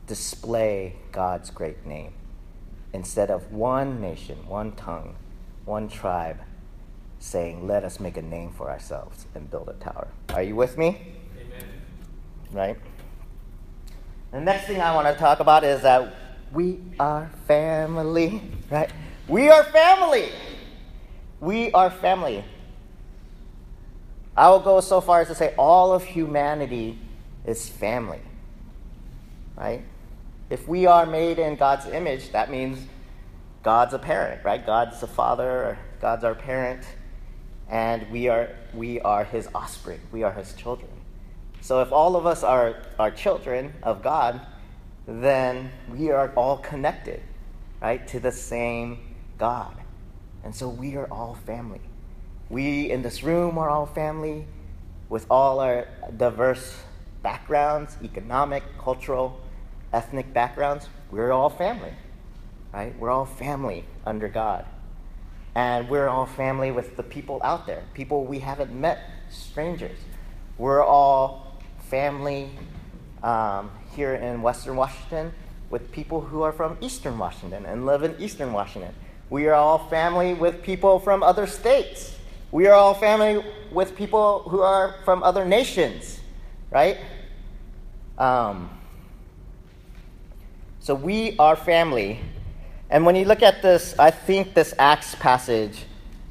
display 0.06 0.96
God's 1.12 1.50
great 1.50 1.86
name. 1.86 2.12
Instead 2.92 3.30
of 3.30 3.52
one 3.52 4.00
nation, 4.00 4.38
one 4.48 4.72
tongue, 4.72 5.14
one 5.64 5.88
tribe 5.88 6.40
saying, 7.18 7.66
Let 7.66 7.84
us 7.84 8.00
make 8.00 8.16
a 8.16 8.22
name 8.22 8.50
for 8.50 8.70
ourselves 8.70 9.26
and 9.34 9.50
build 9.50 9.68
a 9.68 9.74
tower. 9.74 10.08
Are 10.30 10.42
you 10.42 10.56
with 10.56 10.76
me? 10.76 11.00
Amen. 11.38 11.68
Right? 12.52 12.76
The 14.32 14.40
next 14.40 14.66
thing 14.66 14.80
I 14.80 14.94
want 14.94 15.06
to 15.08 15.14
talk 15.14 15.40
about 15.40 15.64
is 15.64 15.82
that 15.82 16.14
we 16.52 16.78
are 16.98 17.30
family, 17.46 18.42
right? 18.70 18.90
We 19.28 19.48
are 19.48 19.64
family. 19.64 20.28
We 21.40 21.70
are 21.72 21.90
family. 21.90 22.44
I 24.36 24.48
will 24.48 24.60
go 24.60 24.80
so 24.80 25.00
far 25.00 25.20
as 25.20 25.28
to 25.28 25.34
say 25.34 25.54
all 25.56 25.92
of 25.92 26.04
humanity 26.04 26.98
is 27.44 27.68
family, 27.68 28.20
right? 29.56 29.82
If 30.50 30.66
we 30.66 30.84
are 30.86 31.06
made 31.06 31.38
in 31.38 31.54
God's 31.54 31.86
image, 31.86 32.32
that 32.32 32.50
means 32.50 32.86
God's 33.62 33.94
a 33.94 33.98
parent, 33.98 34.44
right? 34.44 34.64
God's 34.64 35.00
the 35.00 35.06
father, 35.06 35.78
God's 36.00 36.24
our 36.24 36.34
parent, 36.34 36.84
and 37.68 38.10
we 38.10 38.28
are, 38.28 38.50
we 38.74 39.00
are 39.00 39.22
his 39.22 39.48
offspring. 39.54 40.00
We 40.10 40.24
are 40.24 40.32
his 40.32 40.52
children. 40.54 40.90
So 41.60 41.82
if 41.82 41.92
all 41.92 42.16
of 42.16 42.26
us 42.26 42.42
are, 42.42 42.82
are 42.98 43.12
children 43.12 43.74
of 43.82 44.02
God, 44.02 44.40
then 45.06 45.70
we 45.88 46.10
are 46.10 46.32
all 46.34 46.58
connected, 46.58 47.22
right, 47.80 48.06
to 48.08 48.18
the 48.18 48.32
same 48.32 48.98
God. 49.38 49.76
And 50.42 50.54
so 50.54 50.68
we 50.68 50.96
are 50.96 51.06
all 51.06 51.38
family. 51.46 51.80
We 52.48 52.90
in 52.90 53.02
this 53.02 53.22
room 53.22 53.56
are 53.56 53.70
all 53.70 53.86
family 53.86 54.46
with 55.08 55.26
all 55.30 55.60
our 55.60 55.86
diverse 56.16 56.76
backgrounds, 57.22 57.96
economic, 58.02 58.64
cultural, 58.78 59.40
ethnic 59.92 60.32
backgrounds. 60.32 60.88
We're 61.10 61.32
all 61.32 61.50
family, 61.50 61.92
right? 62.72 62.96
We're 62.98 63.10
all 63.10 63.26
family 63.26 63.84
under 64.06 64.28
God. 64.28 64.64
And 65.54 65.88
we're 65.88 66.08
all 66.08 66.26
family 66.26 66.70
with 66.70 66.96
the 66.96 67.02
people 67.02 67.40
out 67.42 67.66
there, 67.66 67.82
people 67.94 68.24
we 68.24 68.38
haven't 68.38 68.72
met, 68.72 69.00
strangers. 69.30 69.98
We're 70.58 70.84
all 70.84 71.58
family 71.88 72.50
um, 73.22 73.70
here 73.94 74.14
in 74.14 74.42
Western 74.42 74.76
Washington 74.76 75.32
with 75.70 75.90
people 75.92 76.20
who 76.20 76.42
are 76.42 76.52
from 76.52 76.76
Eastern 76.80 77.18
Washington 77.18 77.66
and 77.66 77.86
live 77.86 78.02
in 78.02 78.14
Eastern 78.20 78.52
Washington. 78.52 78.94
We 79.28 79.46
are 79.46 79.54
all 79.54 79.88
family 79.88 80.34
with 80.34 80.62
people 80.62 80.98
from 80.98 81.22
other 81.22 81.46
states. 81.46 82.16
We 82.50 82.66
are 82.66 82.74
all 82.74 82.94
family 82.94 83.44
with 83.70 83.96
people 83.96 84.40
who 84.48 84.60
are 84.60 84.96
from 85.04 85.22
other 85.22 85.44
nations, 85.44 86.18
right? 86.70 86.98
Um, 88.18 88.70
so 90.80 90.94
we 90.94 91.36
are 91.38 91.56
family. 91.56 92.20
And 92.88 93.04
when 93.04 93.14
you 93.14 93.26
look 93.26 93.42
at 93.42 93.60
this, 93.60 93.94
I 93.98 94.10
think 94.10 94.54
this 94.54 94.72
Acts 94.78 95.14
passage 95.14 95.84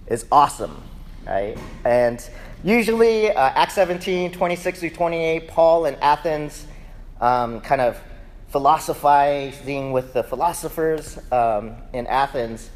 is 0.08 0.26
awesome, 0.32 0.82
right? 1.26 1.56
And 1.86 2.28
usually, 2.64 3.32
uh, 3.32 3.52
Acts 3.56 3.76
17, 3.76 4.32
26 4.32 4.80
through 4.80 4.90
28, 4.90 5.48
Paul 5.48 5.86
in 5.86 5.96
Athens 6.02 6.66
um, 7.22 7.62
kind 7.62 7.80
of 7.80 8.02
philosophizing 8.48 9.92
with 9.92 10.14
the 10.14 10.24
philosophers 10.24 11.20
um, 11.32 11.76
in 11.94 12.08
Athens. 12.08 12.72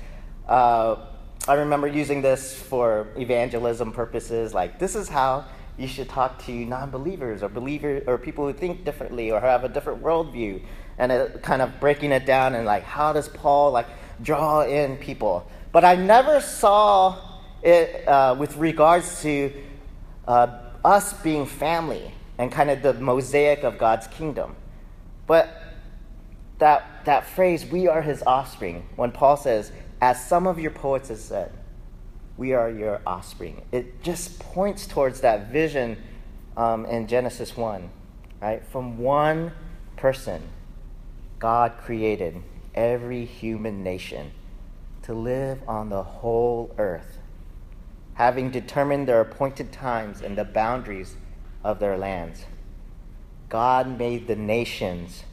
Uh, 0.47 0.97
I 1.47 1.55
remember 1.55 1.87
using 1.87 2.21
this 2.21 2.55
for 2.55 3.07
evangelism 3.17 3.91
purposes. 3.91 4.53
Like, 4.53 4.77
this 4.77 4.95
is 4.95 5.09
how 5.09 5.45
you 5.77 5.87
should 5.87 6.07
talk 6.07 6.37
to 6.45 6.51
non-believers 6.51 7.41
or 7.41 7.49
believers 7.49 8.03
or 8.05 8.19
people 8.19 8.45
who 8.45 8.53
think 8.53 8.85
differently 8.85 9.31
or 9.31 9.39
have 9.39 9.63
a 9.63 9.69
different 9.69 10.03
worldview, 10.03 10.61
and 11.03 11.11
it, 11.11 11.43
kind 11.43 11.61
of 11.61 11.81
breaking 11.81 12.13
it 12.13 12.25
down 12.25 12.55
and 12.55 12.65
like, 12.65 12.83
how 12.83 13.11
does 13.11 13.27
Paul 13.27 13.71
like 13.71 13.87
draw 14.21 14.61
in 14.61 14.95
people? 14.95 15.45
But 15.73 15.83
I 15.83 15.95
never 15.95 16.39
saw 16.39 17.19
it 17.61 18.07
uh, 18.07 18.37
with 18.39 18.55
regards 18.55 19.21
to 19.23 19.51
uh, 20.25 20.59
us 20.85 21.11
being 21.21 21.45
family 21.45 22.13
and 22.37 22.49
kind 22.49 22.69
of 22.69 22.81
the 22.81 22.93
mosaic 22.93 23.63
of 23.63 23.77
God's 23.77 24.07
kingdom. 24.07 24.55
But 25.27 25.61
that, 26.59 27.03
that 27.03 27.27
phrase, 27.27 27.65
we 27.65 27.89
are 27.89 28.01
his 28.01 28.23
offspring, 28.25 28.87
when 28.95 29.11
Paul 29.11 29.35
says, 29.35 29.73
as 29.99 30.25
some 30.25 30.47
of 30.47 30.57
your 30.57 30.71
poets 30.71 31.09
have 31.09 31.19
said, 31.19 31.51
we 32.37 32.53
are 32.53 32.69
your 32.69 33.01
offspring, 33.05 33.61
it 33.73 34.01
just 34.03 34.39
points 34.39 34.87
towards 34.87 35.19
that 35.19 35.51
vision 35.51 36.01
um, 36.55 36.85
in 36.85 37.07
Genesis 37.07 37.57
1, 37.57 37.89
right? 38.41 38.63
From 38.67 38.97
one 38.97 39.51
person, 39.97 40.41
God 41.43 41.77
created 41.77 42.41
every 42.73 43.25
human 43.25 43.83
nation 43.83 44.31
to 45.01 45.13
live 45.13 45.59
on 45.67 45.89
the 45.89 46.01
whole 46.01 46.73
earth, 46.77 47.17
having 48.13 48.49
determined 48.49 49.09
their 49.09 49.19
appointed 49.19 49.73
times 49.73 50.21
and 50.21 50.37
the 50.37 50.45
boundaries 50.45 51.17
of 51.61 51.79
their 51.79 51.97
lands. 51.97 52.45
God 53.49 53.99
made 53.99 54.25
the 54.27 54.37
nations 54.37 55.25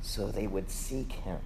so 0.00 0.32
they 0.32 0.48
would 0.48 0.68
seek 0.68 1.12
him. 1.12 1.38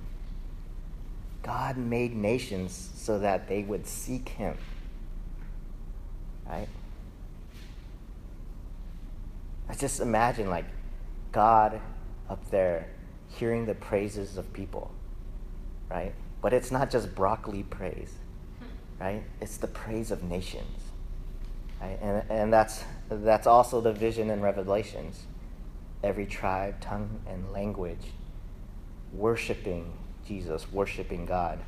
God 1.43 1.77
made 1.77 2.17
nations 2.17 2.93
so 2.95 3.19
that 3.19 3.49
they 3.49 3.65
would 3.65 3.87
seek 3.87 4.31
him. 4.31 4.57
Right? 6.49 6.69
I 9.69 9.75
just 9.75 10.01
imagine 10.01 10.49
like 10.49 10.65
God 11.33 11.83
up 12.31 12.51
there 12.51 12.89
hearing 13.29 13.67
the 13.67 13.75
praises 13.75 14.37
of 14.37 14.53
people. 14.53 14.91
Right? 15.91 16.13
But 16.41 16.53
it's 16.53 16.71
not 16.71 16.91
just 16.91 17.15
broccoli 17.15 17.63
praise. 17.63 18.13
Right? 19.01 19.23
It's 19.41 19.57
the 19.57 19.67
praise 19.67 20.11
of 20.11 20.23
nations. 20.23 20.81
Right? 21.81 21.99
And, 22.01 22.23
and 22.31 22.53
that's, 22.53 22.85
that's 23.09 23.47
also 23.47 23.81
the 23.81 23.93
vision 23.93 24.31
in 24.31 24.41
Revelations. 24.41 25.25
Every 26.03 26.27
tribe, 26.27 26.81
tongue, 26.81 27.21
and 27.29 27.53
language 27.53 28.13
worshiping 29.13 29.93
Jesus, 30.27 30.71
worshiping 30.73 31.27
God. 31.27 31.61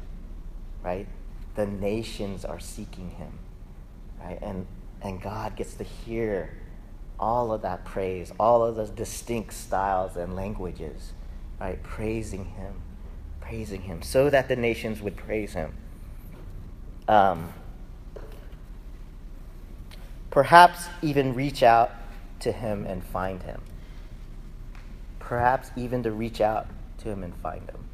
Right? 0.83 1.07
The 1.55 1.66
nations 1.66 2.44
are 2.44 2.61
seeking 2.61 3.11
him. 3.11 3.33
Right? 4.23 4.38
And, 4.42 4.66
and 5.03 5.21
God 5.23 5.57
gets 5.57 5.75
to 5.75 5.85
hear 5.85 6.57
all 7.21 7.53
of 7.53 7.62
that 7.62 7.85
praise, 7.85 8.33
all 8.38 8.64
of 8.64 8.77
those 8.77 8.90
distinct 8.90 9.53
styles 9.53 10.16
and 10.16 10.37
languages, 10.37 11.12
right? 11.61 11.83
Praising 11.83 12.44
him, 12.44 12.75
praising 13.40 13.83
him, 13.83 14.03
so 14.03 14.31
that 14.31 14.49
the 14.49 14.57
nations 14.57 15.01
would 15.01 15.16
praise 15.16 15.55
him. 15.55 15.73
Um, 17.07 17.53
Perhaps 20.31 20.87
even 21.01 21.35
reach 21.35 21.62
out 21.62 21.90
to 22.40 22.53
him 22.53 22.85
and 22.85 23.03
find 23.03 23.42
him. 23.42 23.62
Perhaps 25.18 25.71
even 25.75 26.03
to 26.03 26.12
reach 26.12 26.40
out 26.40 26.66
to 26.99 27.09
him 27.09 27.23
and 27.23 27.35
find 27.37 27.62
him. 27.62 27.88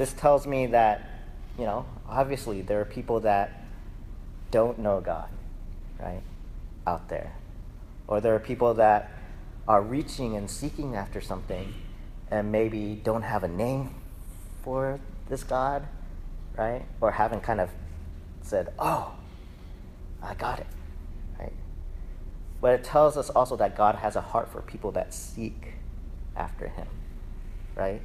this 0.00 0.14
tells 0.14 0.46
me 0.46 0.64
that, 0.64 1.06
you 1.58 1.64
know, 1.66 1.84
obviously 2.08 2.62
there 2.62 2.80
are 2.80 2.86
people 2.86 3.20
that 3.20 3.64
don't 4.50 4.78
know 4.78 4.98
God, 4.98 5.28
right, 6.00 6.22
out 6.86 7.06
there. 7.10 7.34
Or 8.08 8.22
there 8.22 8.34
are 8.34 8.38
people 8.38 8.72
that 8.74 9.12
are 9.70 9.82
reaching 9.82 10.34
and 10.34 10.50
seeking 10.50 10.96
after 10.96 11.20
something 11.20 11.72
and 12.28 12.50
maybe 12.50 13.00
don't 13.04 13.22
have 13.22 13.44
a 13.44 13.48
name 13.48 13.94
for 14.64 14.98
this 15.28 15.44
God, 15.44 15.86
right? 16.58 16.84
Or 17.00 17.12
haven't 17.12 17.44
kind 17.44 17.60
of 17.60 17.70
said, 18.42 18.72
oh, 18.80 19.12
I 20.20 20.34
got 20.34 20.58
it, 20.58 20.66
right? 21.38 21.52
But 22.60 22.74
it 22.80 22.82
tells 22.82 23.16
us 23.16 23.30
also 23.30 23.56
that 23.58 23.76
God 23.76 23.94
has 23.94 24.16
a 24.16 24.20
heart 24.20 24.50
for 24.50 24.60
people 24.60 24.90
that 24.90 25.14
seek 25.14 25.74
after 26.34 26.66
Him, 26.66 26.88
right? 27.76 28.02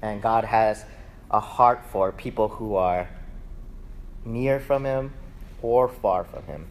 And 0.00 0.22
God 0.22 0.44
has 0.44 0.84
a 1.32 1.40
heart 1.40 1.84
for 1.90 2.12
people 2.12 2.46
who 2.46 2.76
are 2.76 3.08
near 4.24 4.60
from 4.60 4.84
Him 4.84 5.14
or 5.62 5.88
far 5.88 6.22
from 6.22 6.44
Him, 6.44 6.68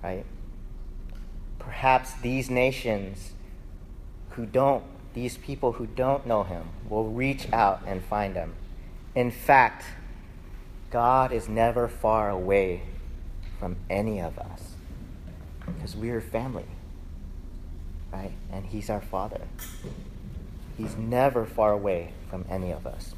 right? 0.00 0.24
Perhaps 1.60 2.14
these 2.14 2.50
nations 2.50 3.32
who 4.30 4.46
don't, 4.46 4.82
these 5.14 5.36
people 5.38 5.72
who 5.72 5.86
don't 5.86 6.26
know 6.26 6.42
Him, 6.42 6.70
will 6.88 7.08
reach 7.08 7.50
out 7.52 7.82
and 7.86 8.02
find 8.02 8.34
Him. 8.34 8.54
In 9.14 9.30
fact, 9.30 9.84
God 10.90 11.32
is 11.32 11.48
never 11.48 11.86
far 11.86 12.28
away 12.28 12.82
from 13.58 13.76
any 13.88 14.20
of 14.20 14.38
us 14.38 14.72
because 15.66 15.94
we 15.94 16.10
are 16.10 16.20
family, 16.20 16.66
right? 18.12 18.32
And 18.50 18.66
He's 18.66 18.90
our 18.90 19.00
Father. 19.00 19.42
He's 20.76 20.96
never 20.96 21.44
far 21.44 21.72
away 21.72 22.12
from 22.28 22.44
any 22.48 22.72
of 22.72 22.86
us. 22.86 23.14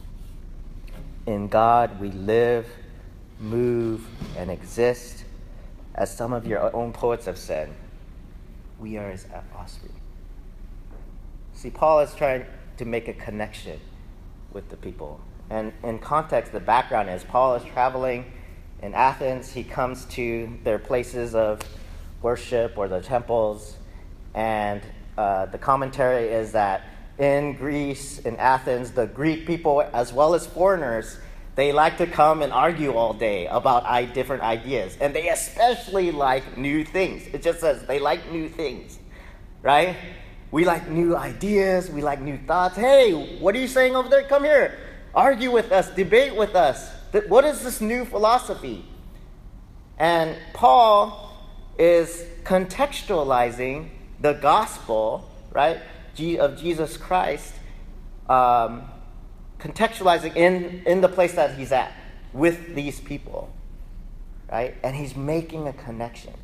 In 1.26 1.48
God, 1.48 2.00
we 2.00 2.10
live, 2.10 2.66
move, 3.38 4.06
and 4.36 4.50
exist. 4.50 5.24
As 5.94 6.14
some 6.14 6.32
of 6.32 6.46
your 6.46 6.74
own 6.74 6.92
poets 6.92 7.26
have 7.26 7.38
said, 7.38 7.70
we 8.82 8.98
are 8.98 9.10
his 9.10 9.26
offspring. 9.56 9.92
See, 11.54 11.70
Paul 11.70 12.00
is 12.00 12.12
trying 12.14 12.44
to 12.78 12.84
make 12.84 13.06
a 13.06 13.12
connection 13.12 13.78
with 14.52 14.68
the 14.68 14.76
people. 14.76 15.20
And 15.48 15.72
in 15.84 16.00
context, 16.00 16.52
the 16.52 16.60
background 16.60 17.08
is 17.08 17.22
Paul 17.22 17.54
is 17.54 17.62
traveling 17.62 18.32
in 18.82 18.92
Athens. 18.92 19.52
He 19.52 19.62
comes 19.62 20.04
to 20.06 20.58
their 20.64 20.80
places 20.80 21.34
of 21.36 21.60
worship 22.22 22.76
or 22.76 22.88
the 22.88 23.00
temples. 23.00 23.76
And 24.34 24.82
uh, 25.16 25.46
the 25.46 25.58
commentary 25.58 26.28
is 26.28 26.52
that 26.52 26.82
in 27.18 27.54
Greece, 27.54 28.18
in 28.18 28.36
Athens, 28.36 28.90
the 28.90 29.06
Greek 29.06 29.46
people, 29.46 29.82
as 29.92 30.12
well 30.12 30.34
as 30.34 30.46
foreigners, 30.46 31.18
they 31.54 31.72
like 31.72 31.98
to 31.98 32.06
come 32.06 32.42
and 32.42 32.52
argue 32.52 32.94
all 32.94 33.12
day 33.12 33.46
about 33.46 33.84
different 34.14 34.42
ideas. 34.42 34.96
And 35.00 35.14
they 35.14 35.28
especially 35.28 36.10
like 36.10 36.56
new 36.56 36.84
things. 36.84 37.26
It 37.32 37.42
just 37.42 37.60
says 37.60 37.84
they 37.86 37.98
like 37.98 38.30
new 38.32 38.48
things, 38.48 38.98
right? 39.60 39.96
We 40.50 40.64
like 40.64 40.88
new 40.88 41.16
ideas. 41.16 41.90
We 41.90 42.02
like 42.02 42.20
new 42.20 42.38
thoughts. 42.46 42.76
Hey, 42.76 43.38
what 43.38 43.54
are 43.54 43.58
you 43.58 43.68
saying 43.68 43.96
over 43.96 44.08
there? 44.08 44.22
Come 44.24 44.44
here. 44.44 44.78
Argue 45.14 45.50
with 45.50 45.72
us. 45.72 45.90
Debate 45.90 46.34
with 46.34 46.54
us. 46.54 46.90
What 47.28 47.44
is 47.44 47.62
this 47.62 47.80
new 47.80 48.04
philosophy? 48.04 48.84
And 49.98 50.36
Paul 50.54 51.36
is 51.78 52.24
contextualizing 52.44 53.88
the 54.20 54.32
gospel, 54.34 55.28
right? 55.52 55.78
of 56.38 56.58
Jesus 56.60 56.96
Christ, 56.98 57.54
um, 58.28 58.82
contextualizing 59.62 60.36
in, 60.36 60.82
in 60.86 61.00
the 61.00 61.08
place 61.08 61.34
that 61.34 61.56
he's 61.56 61.72
at 61.72 61.92
with 62.32 62.74
these 62.74 63.00
people, 63.00 63.52
right? 64.50 64.74
And 64.82 64.96
he's 64.96 65.14
making 65.16 65.68
a 65.68 65.72
connection. 65.72 66.34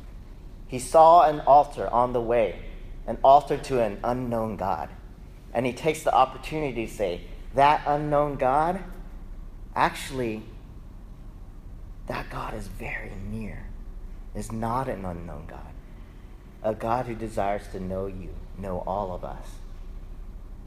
He 0.67 0.79
saw 0.79 1.27
an 1.27 1.41
altar 1.41 1.87
on 1.87 2.13
the 2.13 2.21
way, 2.21 2.59
an 3.07 3.17
altar 3.23 3.57
to 3.57 3.81
an 3.83 3.99
unknown 4.03 4.55
God. 4.55 4.89
And 5.53 5.65
he 5.65 5.73
takes 5.73 6.03
the 6.03 6.13
opportunity 6.13 6.85
to 6.85 6.93
say, 6.93 7.21
that 7.55 7.81
unknown 7.87 8.35
God, 8.35 8.83
actually, 9.75 10.43
that 12.07 12.29
God 12.29 12.53
is 12.53 12.67
very 12.67 13.11
near, 13.29 13.65
is 14.35 14.51
not 14.51 14.87
an 14.87 15.05
unknown 15.05 15.45
God. 15.47 15.73
A 16.61 16.75
God 16.75 17.07
who 17.07 17.15
desires 17.15 17.63
to 17.71 17.79
know 17.79 18.05
you, 18.05 18.29
know 18.57 18.83
all 18.85 19.13
of 19.13 19.23
us 19.23 19.47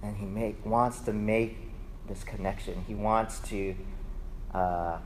and 0.02 0.16
he 0.16 0.26
make, 0.26 0.64
wants 0.66 1.00
to 1.00 1.12
make 1.12 1.56
this 2.12 2.24
connection. 2.24 2.84
He 2.86 2.94
wants 2.94 3.40
to 3.48 3.74
uh, 4.52 4.98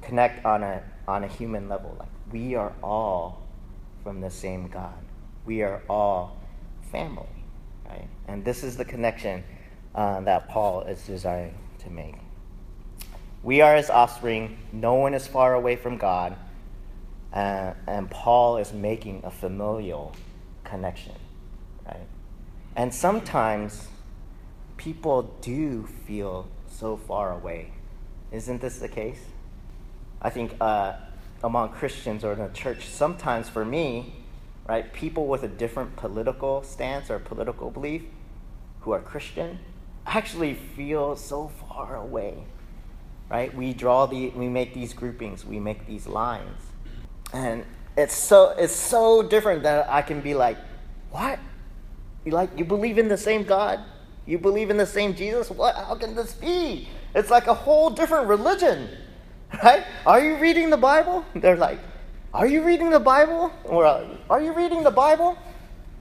connect 0.00 0.44
on 0.44 0.62
a, 0.62 0.82
on 1.08 1.24
a 1.24 1.28
human 1.28 1.68
level. 1.68 1.96
Like, 1.98 2.08
we 2.32 2.54
are 2.54 2.72
all 2.82 3.42
from 4.04 4.20
the 4.20 4.30
same 4.30 4.68
God. 4.68 4.94
We 5.44 5.62
are 5.62 5.82
all 5.88 6.36
family, 6.92 7.26
right? 7.88 8.08
And 8.28 8.44
this 8.44 8.62
is 8.62 8.76
the 8.76 8.84
connection 8.84 9.42
uh, 9.94 10.20
that 10.20 10.48
Paul 10.48 10.82
is 10.82 11.04
desiring 11.04 11.54
to 11.80 11.90
make. 11.90 12.14
We 13.42 13.60
are 13.60 13.76
his 13.76 13.90
offspring. 13.90 14.58
No 14.72 14.94
one 14.94 15.14
is 15.14 15.26
far 15.26 15.54
away 15.54 15.76
from 15.76 15.96
God. 15.96 16.36
Uh, 17.32 17.74
and 17.86 18.10
Paul 18.10 18.58
is 18.58 18.72
making 18.72 19.22
a 19.24 19.30
familial 19.30 20.14
connection, 20.64 21.14
right? 21.86 22.06
And 22.76 22.94
sometimes 22.94 23.88
people 24.78 25.34
do 25.42 25.86
feel 26.06 26.48
so 26.66 26.96
far 26.96 27.32
away. 27.32 27.72
Isn't 28.32 28.60
this 28.60 28.78
the 28.78 28.88
case? 28.88 29.20
I 30.22 30.30
think 30.30 30.54
uh, 30.60 30.94
among 31.44 31.70
Christians 31.70 32.24
or 32.24 32.32
in 32.32 32.38
the 32.38 32.48
church, 32.48 32.86
sometimes 32.86 33.48
for 33.48 33.64
me, 33.64 34.14
right, 34.66 34.90
people 34.92 35.26
with 35.26 35.42
a 35.42 35.48
different 35.48 35.96
political 35.96 36.62
stance 36.62 37.10
or 37.10 37.18
political 37.18 37.70
belief 37.70 38.02
who 38.80 38.92
are 38.92 39.00
Christian 39.00 39.58
actually 40.06 40.54
feel 40.54 41.16
so 41.16 41.48
far 41.48 41.96
away. 41.96 42.44
Right? 43.28 43.54
We 43.54 43.74
draw 43.74 44.06
the 44.06 44.30
we 44.30 44.48
make 44.48 44.72
these 44.72 44.94
groupings, 44.94 45.44
we 45.44 45.60
make 45.60 45.86
these 45.86 46.06
lines. 46.06 46.62
And 47.34 47.66
it's 47.94 48.14
so 48.14 48.54
it's 48.56 48.74
so 48.74 49.22
different 49.22 49.64
that 49.64 49.90
I 49.90 50.00
can 50.00 50.22
be 50.22 50.32
like, 50.32 50.56
what? 51.10 51.38
You 52.24 52.32
like 52.32 52.58
you 52.58 52.64
believe 52.64 52.96
in 52.96 53.08
the 53.08 53.18
same 53.18 53.42
God? 53.44 53.80
You 54.28 54.36
believe 54.36 54.68
in 54.68 54.76
the 54.76 54.84
same 54.84 55.14
Jesus? 55.14 55.50
What 55.50 55.74
how 55.74 55.94
can 55.94 56.14
this 56.14 56.34
be? 56.34 56.86
It's 57.14 57.30
like 57.30 57.46
a 57.46 57.54
whole 57.54 57.88
different 57.88 58.28
religion. 58.28 58.90
Right? 59.64 59.84
Are 60.04 60.20
you 60.20 60.36
reading 60.36 60.68
the 60.68 60.76
Bible? 60.76 61.24
They're 61.34 61.56
like, 61.56 61.78
Are 62.34 62.46
you 62.46 62.62
reading 62.62 62.90
the 62.90 63.00
Bible? 63.00 63.50
Or 63.64 63.86
are 64.28 64.42
you 64.42 64.52
reading 64.52 64.82
the 64.82 64.90
Bible? 64.90 65.38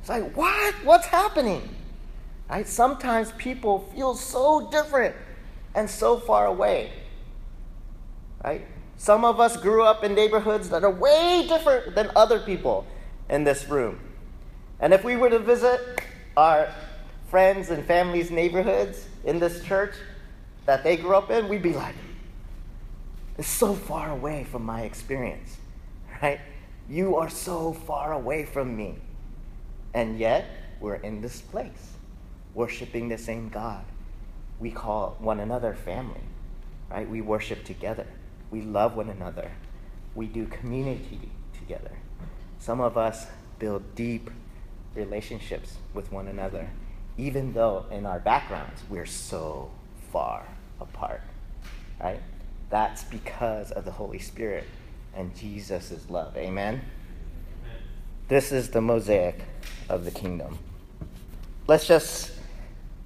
It's 0.01 0.09
like, 0.09 0.35
what? 0.35 0.75
What's 0.83 1.05
happening? 1.05 1.61
Right? 2.49 2.67
Sometimes 2.67 3.31
people 3.37 3.89
feel 3.95 4.13
so 4.13 4.69
different 4.71 5.15
and 5.73 5.89
so 5.89 6.19
far 6.19 6.47
away. 6.47 6.91
Right? 8.43 8.65
Some 8.97 9.23
of 9.23 9.39
us 9.39 9.55
grew 9.55 9.83
up 9.83 10.03
in 10.03 10.15
neighborhoods 10.15 10.69
that 10.69 10.83
are 10.83 10.91
way 10.91 11.45
different 11.47 11.95
than 11.95 12.11
other 12.13 12.39
people 12.39 12.85
in 13.29 13.45
this 13.45 13.69
room. 13.69 13.99
And 14.81 14.93
if 14.93 15.05
we 15.05 15.15
were 15.15 15.29
to 15.29 15.39
visit 15.39 15.79
our 16.35 16.67
friends 17.27 17.69
and 17.69 17.85
families' 17.85 18.31
neighborhoods 18.31 19.05
in 19.25 19.39
this 19.39 19.63
church 19.63 19.93
that 20.65 20.83
they 20.83 20.97
grew 20.97 21.15
up 21.15 21.29
in, 21.29 21.47
we'd 21.47 21.61
be 21.61 21.73
like, 21.73 21.95
it's 23.37 23.47
so 23.47 23.73
far 23.73 24.11
away 24.11 24.45
from 24.45 24.63
my 24.63 24.81
experience, 24.81 25.57
right? 26.21 26.39
You 26.89 27.17
are 27.17 27.29
so 27.29 27.73
far 27.73 28.13
away 28.13 28.45
from 28.45 28.75
me. 28.75 28.95
And 29.93 30.17
yet, 30.19 30.45
we're 30.79 30.95
in 30.95 31.21
this 31.21 31.41
place, 31.41 31.93
worshiping 32.53 33.09
the 33.09 33.17
same 33.17 33.49
God. 33.49 33.83
We 34.59 34.71
call 34.71 35.17
one 35.19 35.39
another 35.39 35.73
family, 35.73 36.21
right? 36.89 37.07
We 37.07 37.21
worship 37.21 37.63
together. 37.63 38.07
We 38.51 38.61
love 38.61 38.95
one 38.95 39.09
another. 39.09 39.51
We 40.15 40.27
do 40.27 40.45
community 40.47 41.29
together. 41.57 41.91
Some 42.59 42.81
of 42.81 42.97
us 42.97 43.27
build 43.59 43.95
deep 43.95 44.29
relationships 44.95 45.77
with 45.93 46.11
one 46.11 46.27
another, 46.27 46.69
even 47.17 47.53
though 47.53 47.85
in 47.91 48.05
our 48.05 48.19
backgrounds 48.19 48.81
we're 48.89 49.05
so 49.05 49.71
far 50.11 50.45
apart. 50.79 51.21
Right? 51.99 52.21
That's 52.69 53.03
because 53.03 53.71
of 53.71 53.85
the 53.85 53.91
Holy 53.91 54.19
Spirit 54.19 54.65
and 55.15 55.35
Jesus' 55.35 56.09
love. 56.09 56.35
Amen? 56.37 56.75
Amen? 56.75 56.81
This 58.27 58.51
is 58.51 58.69
the 58.69 58.81
mosaic 58.81 59.41
of 59.89 60.05
the 60.05 60.11
kingdom. 60.11 60.59
Let's 61.65 61.87
just 61.87 62.31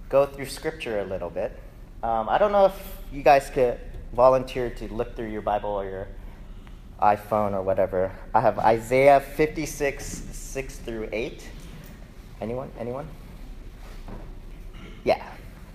go 0.10 0.26
through 0.26 0.48
scripture 0.48 1.00
a 1.00 1.06
little 1.06 1.30
bit. 1.30 1.58
Um, 2.04 2.28
I 2.28 2.38
don't 2.38 2.52
know 2.52 2.66
if 2.66 2.98
you 3.14 3.22
guys 3.22 3.50
could 3.50 3.80
volunteer 4.14 4.70
to 4.72 4.94
look 4.94 5.16
through 5.16 5.30
your 5.30 5.42
Bible 5.42 5.70
or 5.70 5.86
your 5.86 6.08
iPhone 7.02 7.54
or 7.54 7.62
whatever. 7.62 8.12
I 8.34 8.42
have 8.42 8.60
Isaiah 8.60 9.20
56, 9.20 10.04
6 10.04 10.78
through 10.80 11.10
8. 11.12 11.48
Anyone? 12.42 12.72
Anyone? 12.80 13.08
Yeah. 15.04 15.18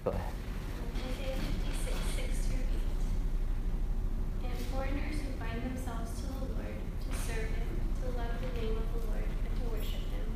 Ahead. 0.06 0.32
Isaiah 1.66 2.26
foreigners 4.70 5.18
who 5.18 5.30
bind 5.40 5.62
themselves 5.66 6.14
to 6.20 6.26
the 6.30 6.46
Lord, 6.52 6.78
to 6.78 7.10
serve 7.26 7.50
him, 7.50 7.70
to 8.02 8.06
love 8.14 8.38
the 8.38 8.52
name 8.60 8.76
of 8.76 8.86
the 8.94 9.02
Lord, 9.10 9.26
and 9.26 9.52
to 9.58 9.64
worship 9.72 10.04
him, 10.14 10.26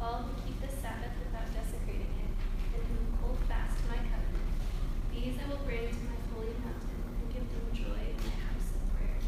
all 0.00 0.26
who 0.26 0.32
keep 0.42 0.58
the 0.58 0.72
Sabbath 0.82 1.14
without 1.20 1.46
desecrating 1.54 2.10
it, 2.26 2.32
and 2.74 2.82
who 2.90 2.98
hold 3.22 3.38
fast 3.46 3.78
to 3.78 3.84
my 3.86 4.00
covenant. 4.02 4.50
These 5.14 5.38
I 5.38 5.46
will 5.46 5.62
bring 5.62 5.86
to 5.86 6.02
my 6.10 6.18
holy 6.34 6.56
mountain, 6.64 6.98
and 7.06 7.28
give 7.30 7.46
them 7.46 7.66
joy 7.70 8.02
in 8.02 8.18
my 8.18 8.34
house 8.50 8.72
of 8.74 8.82
prayer. 8.98 9.20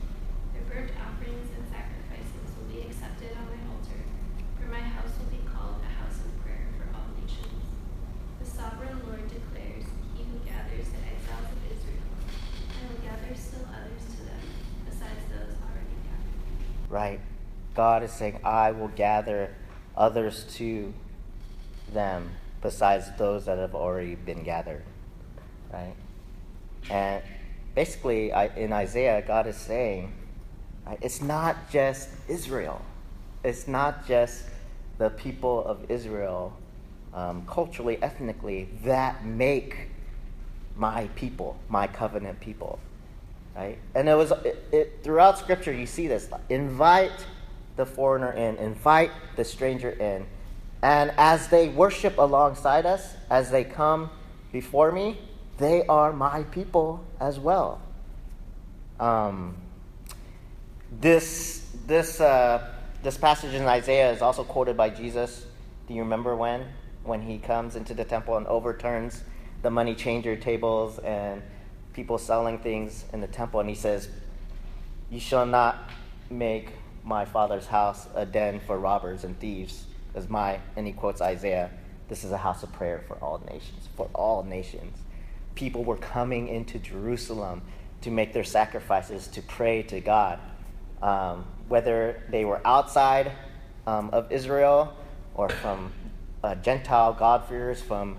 Their 0.57 0.67
burnt 0.67 0.93
offerings 0.99 1.47
and 1.55 1.63
sacrifices 1.71 2.49
will 2.59 2.67
be 2.73 2.83
accepted 2.91 3.39
on 3.39 3.47
my 3.47 3.61
altar, 3.71 4.03
for 4.59 4.67
my 4.67 4.83
house 4.83 5.15
will 5.21 5.31
be 5.31 5.47
called 5.47 5.79
a 5.85 5.93
house 6.01 6.19
of 6.27 6.33
prayer 6.43 6.67
for 6.81 6.91
all 6.97 7.07
nations. 7.21 7.63
The 8.41 8.49
sovereign 8.49 9.05
Lord 9.05 9.29
declares, 9.29 9.85
He 10.17 10.25
who 10.25 10.41
gathers 10.49 10.89
the 10.91 11.03
exiles 11.07 11.51
of 11.53 11.61
Israel, 11.69 12.09
I 12.73 12.89
will 12.89 13.01
gather 13.05 13.33
still 13.35 13.65
others 13.73 14.05
to 14.17 14.21
them, 14.29 14.45
besides 14.85 15.25
those 15.33 15.57
already 15.65 15.97
gathered. 16.05 16.91
Right? 16.91 17.21
God 17.77 18.03
is 18.03 18.13
saying, 18.13 18.41
I 18.43 18.73
will 18.73 18.89
gather 18.89 19.55
others 19.97 20.45
to 20.55 20.93
them 21.93 22.31
besides 22.63 23.07
those 23.19 23.45
that 23.45 23.59
have 23.59 23.75
already 23.75 24.15
been 24.15 24.43
gathered. 24.43 24.83
Right? 25.73 25.95
And 26.91 27.23
basically, 27.75 28.33
I, 28.33 28.47
in 28.57 28.73
Isaiah, 28.73 29.23
God 29.27 29.47
is 29.47 29.57
saying, 29.57 30.13
right, 30.87 30.99
it's 31.03 31.21
not 31.21 31.71
just 31.71 32.09
Israel, 32.29 32.83
it's 33.45 33.69
not 33.69 34.07
just 34.07 34.45
the 34.99 35.11
people 35.11 35.65
of 35.65 35.91
Israel, 35.91 36.57
um, 37.13 37.47
culturally, 37.47 38.03
ethnically, 38.03 38.69
that 38.85 39.25
make 39.25 39.91
my 40.77 41.09
people, 41.15 41.59
my 41.69 41.87
covenant 41.87 42.41
people 42.41 42.79
right? 43.57 43.79
And 43.95 44.09
it 44.09 44.15
was 44.15 44.33
it, 44.45 44.65
it, 44.71 44.99
throughout 45.03 45.39
Scripture 45.39 45.73
you 45.73 45.87
see 45.87 46.07
this: 46.07 46.29
invite 46.49 47.27
the 47.77 47.87
foreigner 47.87 48.33
in, 48.33 48.57
invite 48.57 49.11
the 49.37 49.45
stranger 49.45 49.91
in, 49.91 50.27
and 50.83 51.13
as 51.17 51.49
they 51.49 51.69
worship 51.69 52.19
alongside 52.19 52.87
us, 52.87 53.15
as 53.31 53.51
they 53.51 53.65
come 53.65 54.11
before 54.53 54.93
me, 54.93 55.19
they 55.59 55.87
are 55.87 56.13
my 56.13 56.43
people 56.45 57.05
as 57.21 57.39
well. 57.39 57.81
Um, 59.01 59.57
this 61.01 61.67
this 61.87 62.21
uh, 62.21 62.73
this 63.03 63.17
passage 63.17 63.55
in 63.55 63.63
Isaiah 63.65 64.13
is 64.13 64.23
also 64.23 64.45
quoted 64.45 64.77
by 64.77 64.91
Jesus. 64.91 65.47
Do 65.89 65.95
you 65.95 66.03
remember 66.03 66.37
when 66.37 66.65
when 67.05 67.23
he 67.23 67.39
comes 67.39 67.77
into 67.77 67.95
the 67.95 68.05
temple 68.05 68.37
and 68.37 68.47
overturns 68.47 69.23
the 69.63 69.71
money 69.71 69.95
changer 69.95 70.37
tables 70.37 70.99
and 70.99 71.43
people 71.93 72.19
selling 72.19 72.59
things 72.59 73.05
in 73.13 73.21
the 73.21 73.27
temple, 73.27 73.61
and 73.61 73.69
he 73.69 73.75
says, 73.75 74.09
You 75.11 75.19
shall 75.19 75.47
not 75.47 75.91
make 76.31 76.73
my 77.07 77.25
father's 77.25 77.67
house 77.67 78.07
a 78.15 78.27
den 78.27 78.61
for 78.61 78.79
robbers 78.79 79.25
and 79.25 79.39
thieves, 79.41 79.87
as 80.15 80.29
my, 80.29 80.61
and 80.77 80.87
he 80.87 80.93
quotes 80.93 81.21
Isaiah, 81.21 81.71
this 82.09 82.25
is 82.25 82.33
a 82.33 82.37
house 82.37 82.63
of 82.63 82.73
prayer 82.73 83.03
for 83.09 83.17
all 83.17 83.43
nations, 83.51 83.89
for 83.97 84.11
all 84.15 84.43
nations. 84.43 84.99
People 85.55 85.85
were 85.85 85.97
coming 85.97 86.49
into 86.49 86.79
Jerusalem 86.79 87.63
to 88.03 88.11
make 88.11 88.33
their 88.33 88.45
sacrifices, 88.45 89.27
to 89.29 89.43
pray 89.43 89.83
to 89.85 90.01
God. 90.01 90.39
Um, 91.03 91.47
whether 91.69 92.23
they 92.31 92.45
were 92.45 92.61
outside 92.67 93.33
um, 93.87 94.11
of 94.11 94.31
Israel 94.31 94.97
or 95.35 95.49
from 95.49 95.93
uh, 96.45 96.55
Gentile 96.57 97.13
God-fearers 97.13 97.81
from 97.81 98.19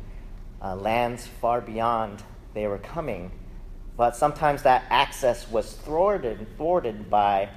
uh, 0.62 0.76
lands 0.76 1.28
far 1.28 1.62
beyond, 1.62 2.24
they 2.54 2.68
were 2.68 2.80
coming 2.80 3.32
but 3.98 4.16
sometimes 4.16 4.62
that 4.62 4.86
access 4.92 5.50
was 5.50 5.74
thwarted, 5.74 6.48
thwarted 6.56 7.10
by, 7.10 7.50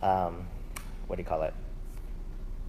um, 0.00 0.46
what 1.10 1.16
do 1.16 1.22
you 1.22 1.28
call 1.28 1.42
it? 1.42 1.52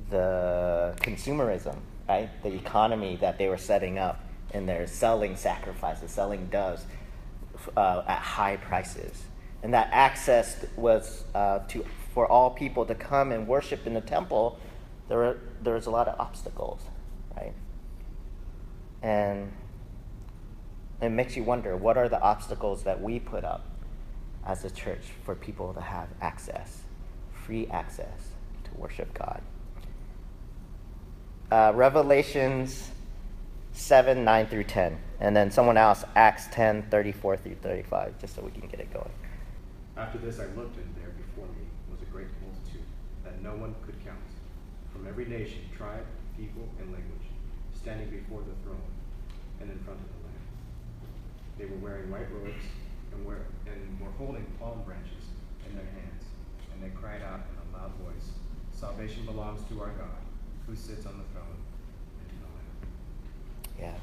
The 0.10 0.96
consumerism, 0.98 1.78
right? 2.10 2.28
The 2.42 2.56
economy 2.56 3.20
that 3.22 3.38
they 3.38 3.48
were 3.48 3.58
setting 3.60 4.00
up 4.00 4.20
and 4.52 4.68
they're 4.68 4.88
selling 4.88 5.36
sacrifices, 5.36 6.10
selling 6.10 6.48
doves 6.48 6.84
uh, 7.78 8.02
at 8.08 8.18
high 8.18 8.58
prices. 8.58 9.26
And 9.62 9.76
that 9.76 9.90
access 9.92 10.66
was 10.76 11.24
uh, 11.36 11.60
to, 11.68 11.86
for 12.16 12.28
all 12.28 12.50
people 12.50 12.84
to 12.88 12.96
come 12.96 13.32
and 13.32 13.48
worship 13.48 13.86
in 13.86 13.94
the 13.94 14.02
temple. 14.02 14.58
There, 15.08 15.20
were, 15.20 15.38
there 15.62 15.76
was 15.76 15.86
a 15.86 15.92
lot 15.92 16.08
of 16.08 16.20
obstacles, 16.20 16.82
right? 17.38 17.54
And 19.04 19.52
it 21.00 21.10
makes 21.10 21.38
you 21.38 21.44
wonder 21.44 21.78
what 21.78 21.96
are 21.96 22.10
the 22.10 22.20
obstacles 22.20 22.84
that 22.86 23.00
we 23.04 23.20
put 23.20 23.44
up 23.46 23.68
as 24.48 24.66
a 24.66 24.72
church 24.72 25.04
for 25.24 25.36
people 25.36 25.76
to 25.76 25.82
have 25.82 26.08
access, 26.22 26.81
free 27.52 27.68
access 27.68 28.30
to 28.64 28.72
worship 28.80 29.14
God. 29.14 29.42
Uh, 31.52 31.74
Revelations 31.76 32.92
7, 33.74 34.24
9 34.24 34.48
through 34.48 34.64
10. 34.64 34.98
And 35.20 35.36
then 35.36 35.52
someone 35.52 35.76
else, 35.76 36.06
Acts 36.16 36.48
10, 36.54 36.84
34 36.84 37.36
through 37.36 37.56
35, 37.56 38.22
just 38.22 38.36
so 38.36 38.42
we 38.42 38.52
can 38.52 38.70
get 38.70 38.80
it 38.80 38.94
going. 38.94 39.12
After 39.98 40.18
this 40.18 40.40
I 40.40 40.46
looked, 40.56 40.78
and 40.78 40.96
there 40.96 41.12
before 41.12 41.44
me 41.48 41.68
was 41.92 42.02
a 42.02 42.06
great 42.06 42.28
multitude 42.40 42.88
that 43.26 43.44
no 43.44 43.52
one 43.52 43.76
could 43.86 44.00
count, 44.06 44.24
from 44.94 45.06
every 45.06 45.26
nation, 45.26 45.60
tribe, 45.76 46.06
people, 46.38 46.64
and 46.80 46.88
language, 46.94 47.28
standing 47.76 48.10
before 48.10 48.44
the 48.48 48.56
throne 48.64 48.88
and 49.60 49.70
in 49.70 49.78
front 49.80 50.00
of 50.00 50.08
the 50.08 50.20
Lamb. 50.24 50.48
They 51.60 51.66
were 51.66 51.84
wearing 51.84 52.10
white 52.10 52.32
robes 52.32 52.64
and 53.12 53.26
were, 53.26 53.44
and 53.68 54.00
were 54.00 54.16
holding 54.18 54.46
palm 54.58 54.84
branches 54.86 55.36
in 55.68 55.76
their 55.76 55.92
hands, 56.00 56.11
and 56.82 56.92
they 56.92 56.96
cried 56.96 57.22
out 57.22 57.42
in 57.52 57.74
a 57.74 57.78
loud 57.78 57.92
voice, 57.96 58.30
Salvation 58.72 59.26
belongs 59.26 59.62
to 59.70 59.80
our 59.82 59.90
God, 59.90 60.08
who 60.68 60.76
sits 60.76 61.06
on 61.06 61.18
the 61.18 61.24
throne, 61.34 61.46
and 62.20 62.30
to 62.30 62.36
the 62.36 63.86
Lamb. 63.86 63.94
Yeah. 63.94 64.00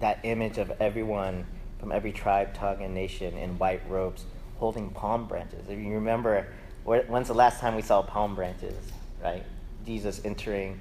That 0.00 0.18
image 0.24 0.58
of 0.58 0.72
everyone 0.80 1.46
from 1.78 1.92
every 1.92 2.12
tribe, 2.12 2.54
tongue, 2.54 2.82
and 2.82 2.94
nation 2.94 3.36
in 3.36 3.58
white 3.58 3.82
robes 3.88 4.24
holding 4.58 4.90
palm 4.90 5.26
branches. 5.26 5.68
If 5.68 5.78
you 5.78 5.94
remember, 5.94 6.48
when's 6.84 7.28
the 7.28 7.34
last 7.34 7.60
time 7.60 7.76
we 7.76 7.82
saw 7.82 8.02
palm 8.02 8.34
branches, 8.34 8.74
right? 9.22 9.44
Jesus 9.86 10.20
entering 10.24 10.80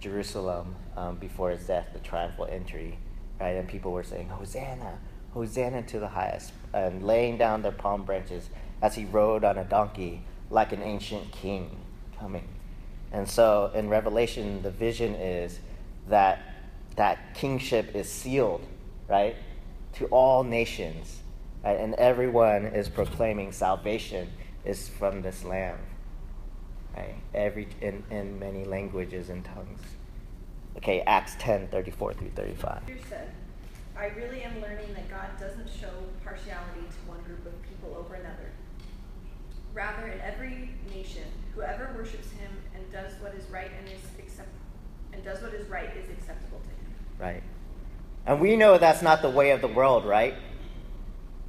Jerusalem 0.00 0.74
um, 0.96 1.16
before 1.16 1.50
his 1.50 1.66
death, 1.66 1.88
the 1.92 1.98
triumphal 1.98 2.46
entry, 2.50 2.98
right? 3.38 3.50
And 3.50 3.68
people 3.68 3.92
were 3.92 4.02
saying, 4.02 4.28
Hosanna, 4.28 4.98
Hosanna 5.32 5.82
to 5.82 6.00
the 6.00 6.08
highest, 6.08 6.52
and 6.72 7.04
laying 7.04 7.36
down 7.36 7.62
their 7.62 7.72
palm 7.72 8.04
branches 8.04 8.48
as 8.80 8.94
he 8.94 9.04
rode 9.04 9.44
on 9.44 9.58
a 9.58 9.64
donkey 9.64 10.22
like 10.50 10.72
an 10.72 10.82
ancient 10.82 11.30
king 11.32 11.76
coming. 12.18 12.48
And 13.12 13.28
so 13.28 13.70
in 13.74 13.88
Revelation, 13.88 14.62
the 14.62 14.70
vision 14.70 15.14
is 15.14 15.58
that 16.08 16.40
that 16.96 17.34
kingship 17.34 17.94
is 17.94 18.10
sealed, 18.10 18.66
right, 19.08 19.36
to 19.94 20.06
all 20.06 20.44
nations, 20.44 21.20
right? 21.64 21.78
And 21.78 21.94
everyone 21.94 22.66
is 22.66 22.88
proclaiming 22.88 23.52
salvation 23.52 24.28
is 24.64 24.88
from 24.88 25.22
this 25.22 25.44
Lamb, 25.44 25.78
right? 26.96 27.14
Every 27.34 27.68
in, 27.80 28.02
in 28.10 28.38
many 28.38 28.64
languages 28.64 29.28
and 29.28 29.44
tongues. 29.44 29.80
Okay, 30.76 31.00
Acts 31.02 31.34
10, 31.38 31.68
34 31.68 32.14
through 32.14 32.30
35. 32.30 32.82
I 33.98 34.12
really 34.16 34.42
am 34.42 34.60
learning 34.60 34.94
that 34.94 35.10
God 35.10 35.26
doesn't 35.40 35.68
show 35.68 35.90
partiality 36.24 36.86
to 36.86 37.10
one 37.10 37.20
group 37.22 37.44
of 37.44 37.52
people 37.62 37.96
over 37.98 38.14
another. 38.14 38.52
Rather, 39.74 40.06
in 40.06 40.20
every 40.20 40.70
nation, 40.94 41.24
whoever 41.54 41.92
worships 41.96 42.30
him 42.30 42.50
and 42.76 42.92
does 42.92 43.12
what 43.20 43.34
is 43.34 43.44
right 43.50 43.70
and 43.76 43.88
is 43.88 44.00
accept- 44.20 44.48
and 45.12 45.24
does 45.24 45.42
what 45.42 45.52
is 45.52 45.68
right 45.68 45.90
is 45.96 46.08
acceptable 46.10 46.60
to 46.60 46.68
him. 46.68 46.94
Right. 47.18 47.42
And 48.24 48.40
we 48.40 48.54
know 48.54 48.78
that's 48.78 49.02
not 49.02 49.20
the 49.20 49.30
way 49.30 49.50
of 49.50 49.60
the 49.60 49.68
world, 49.68 50.04
right? 50.04 50.34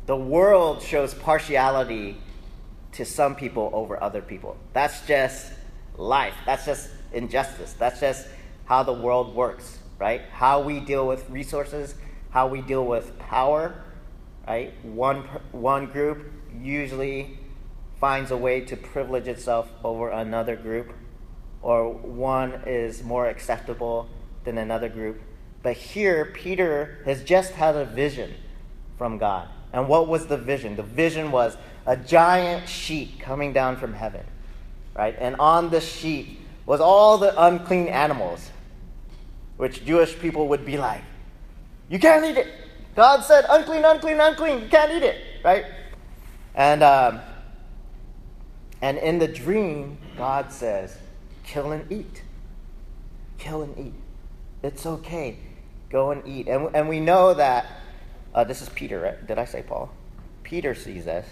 The 0.07 0.17
world 0.17 0.81
shows 0.81 1.13
partiality 1.13 2.17
to 2.93 3.05
some 3.05 3.35
people 3.35 3.69
over 3.73 4.01
other 4.01 4.23
people. 4.23 4.57
That's 4.73 5.05
just 5.05 5.53
life. 5.97 6.33
That's 6.47 6.65
just 6.65 6.89
injustice. 7.13 7.73
That's 7.73 7.99
just 7.99 8.27
how 8.65 8.81
the 8.81 8.93
world 8.93 9.35
works, 9.35 9.77
right? 9.99 10.21
How 10.31 10.61
we 10.61 10.79
deal 10.79 11.07
with 11.07 11.29
resources, 11.29 11.93
how 12.31 12.47
we 12.47 12.61
deal 12.61 12.85
with 12.85 13.17
power, 13.19 13.73
right? 14.47 14.73
One, 14.83 15.23
one 15.51 15.87
group 15.87 16.31
usually 16.61 17.39
finds 17.99 18.31
a 18.31 18.37
way 18.37 18.61
to 18.61 18.77
privilege 18.77 19.27
itself 19.27 19.69
over 19.83 20.09
another 20.09 20.55
group, 20.55 20.93
or 21.61 21.91
one 21.91 22.63
is 22.65 23.03
more 23.03 23.27
acceptable 23.27 24.09
than 24.43 24.57
another 24.57 24.89
group. 24.89 25.21
But 25.61 25.75
here, 25.75 26.25
Peter 26.25 26.99
has 27.05 27.23
just 27.23 27.51
had 27.51 27.75
a 27.75 27.85
vision 27.85 28.33
from 28.97 29.17
God. 29.17 29.49
And 29.73 29.87
what 29.87 30.07
was 30.07 30.27
the 30.27 30.37
vision? 30.37 30.75
The 30.75 30.83
vision 30.83 31.31
was 31.31 31.57
a 31.85 31.97
giant 31.97 32.69
sheet 32.69 33.19
coming 33.19 33.53
down 33.53 33.75
from 33.77 33.93
heaven, 33.93 34.23
right? 34.95 35.15
And 35.19 35.35
on 35.37 35.69
the 35.69 35.81
sheet 35.81 36.39
was 36.65 36.79
all 36.79 37.17
the 37.17 37.33
unclean 37.41 37.87
animals, 37.87 38.49
which 39.57 39.83
Jewish 39.85 40.17
people 40.17 40.47
would 40.47 40.65
be 40.65 40.77
like, 40.77 41.03
You 41.89 41.99
can't 41.99 42.23
eat 42.25 42.37
it. 42.37 42.47
God 42.95 43.23
said, 43.23 43.45
unclean, 43.49 43.83
unclean, 43.85 44.19
unclean, 44.19 44.61
you 44.61 44.67
can't 44.67 44.91
eat 44.91 45.03
it, 45.03 45.17
right? 45.43 45.65
And, 46.53 46.83
um, 46.83 47.21
and 48.81 48.97
in 48.97 49.19
the 49.19 49.27
dream, 49.27 49.97
God 50.17 50.51
says, 50.51 50.97
kill 51.43 51.71
and 51.71 51.91
eat. 51.91 52.23
Kill 53.37 53.63
and 53.63 53.77
eat. 53.77 53.93
It's 54.61 54.85
okay. 54.85 55.37
Go 55.89 56.11
and 56.11 56.27
eat. 56.27 56.47
And, 56.47 56.75
and 56.75 56.87
we 56.87 56.99
know 56.99 57.33
that, 57.33 57.65
uh, 58.35 58.43
this 58.43 58.61
is 58.61 58.69
Peter, 58.69 58.99
right? 58.99 59.27
Did 59.27 59.39
I 59.39 59.45
say 59.45 59.63
Paul? 59.63 59.91
Peter 60.43 60.75
sees 60.75 61.05
this. 61.05 61.27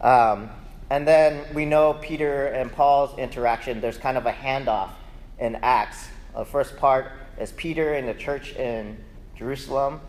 Um, 0.00 0.50
and 0.90 1.06
then 1.06 1.44
we 1.54 1.64
know 1.64 1.94
Peter 1.94 2.46
and 2.46 2.72
Paul's 2.72 3.16
interaction. 3.18 3.80
There's 3.80 3.98
kind 3.98 4.16
of 4.16 4.26
a 4.26 4.32
handoff 4.32 4.90
in 5.38 5.56
Acts. 5.56 6.08
The 6.34 6.44
first 6.44 6.76
part 6.76 7.12
is 7.38 7.52
Peter 7.52 7.94
in 7.94 8.06
the 8.06 8.14
church 8.14 8.54
in 8.54 8.96
Jerusalem. 9.38 10.00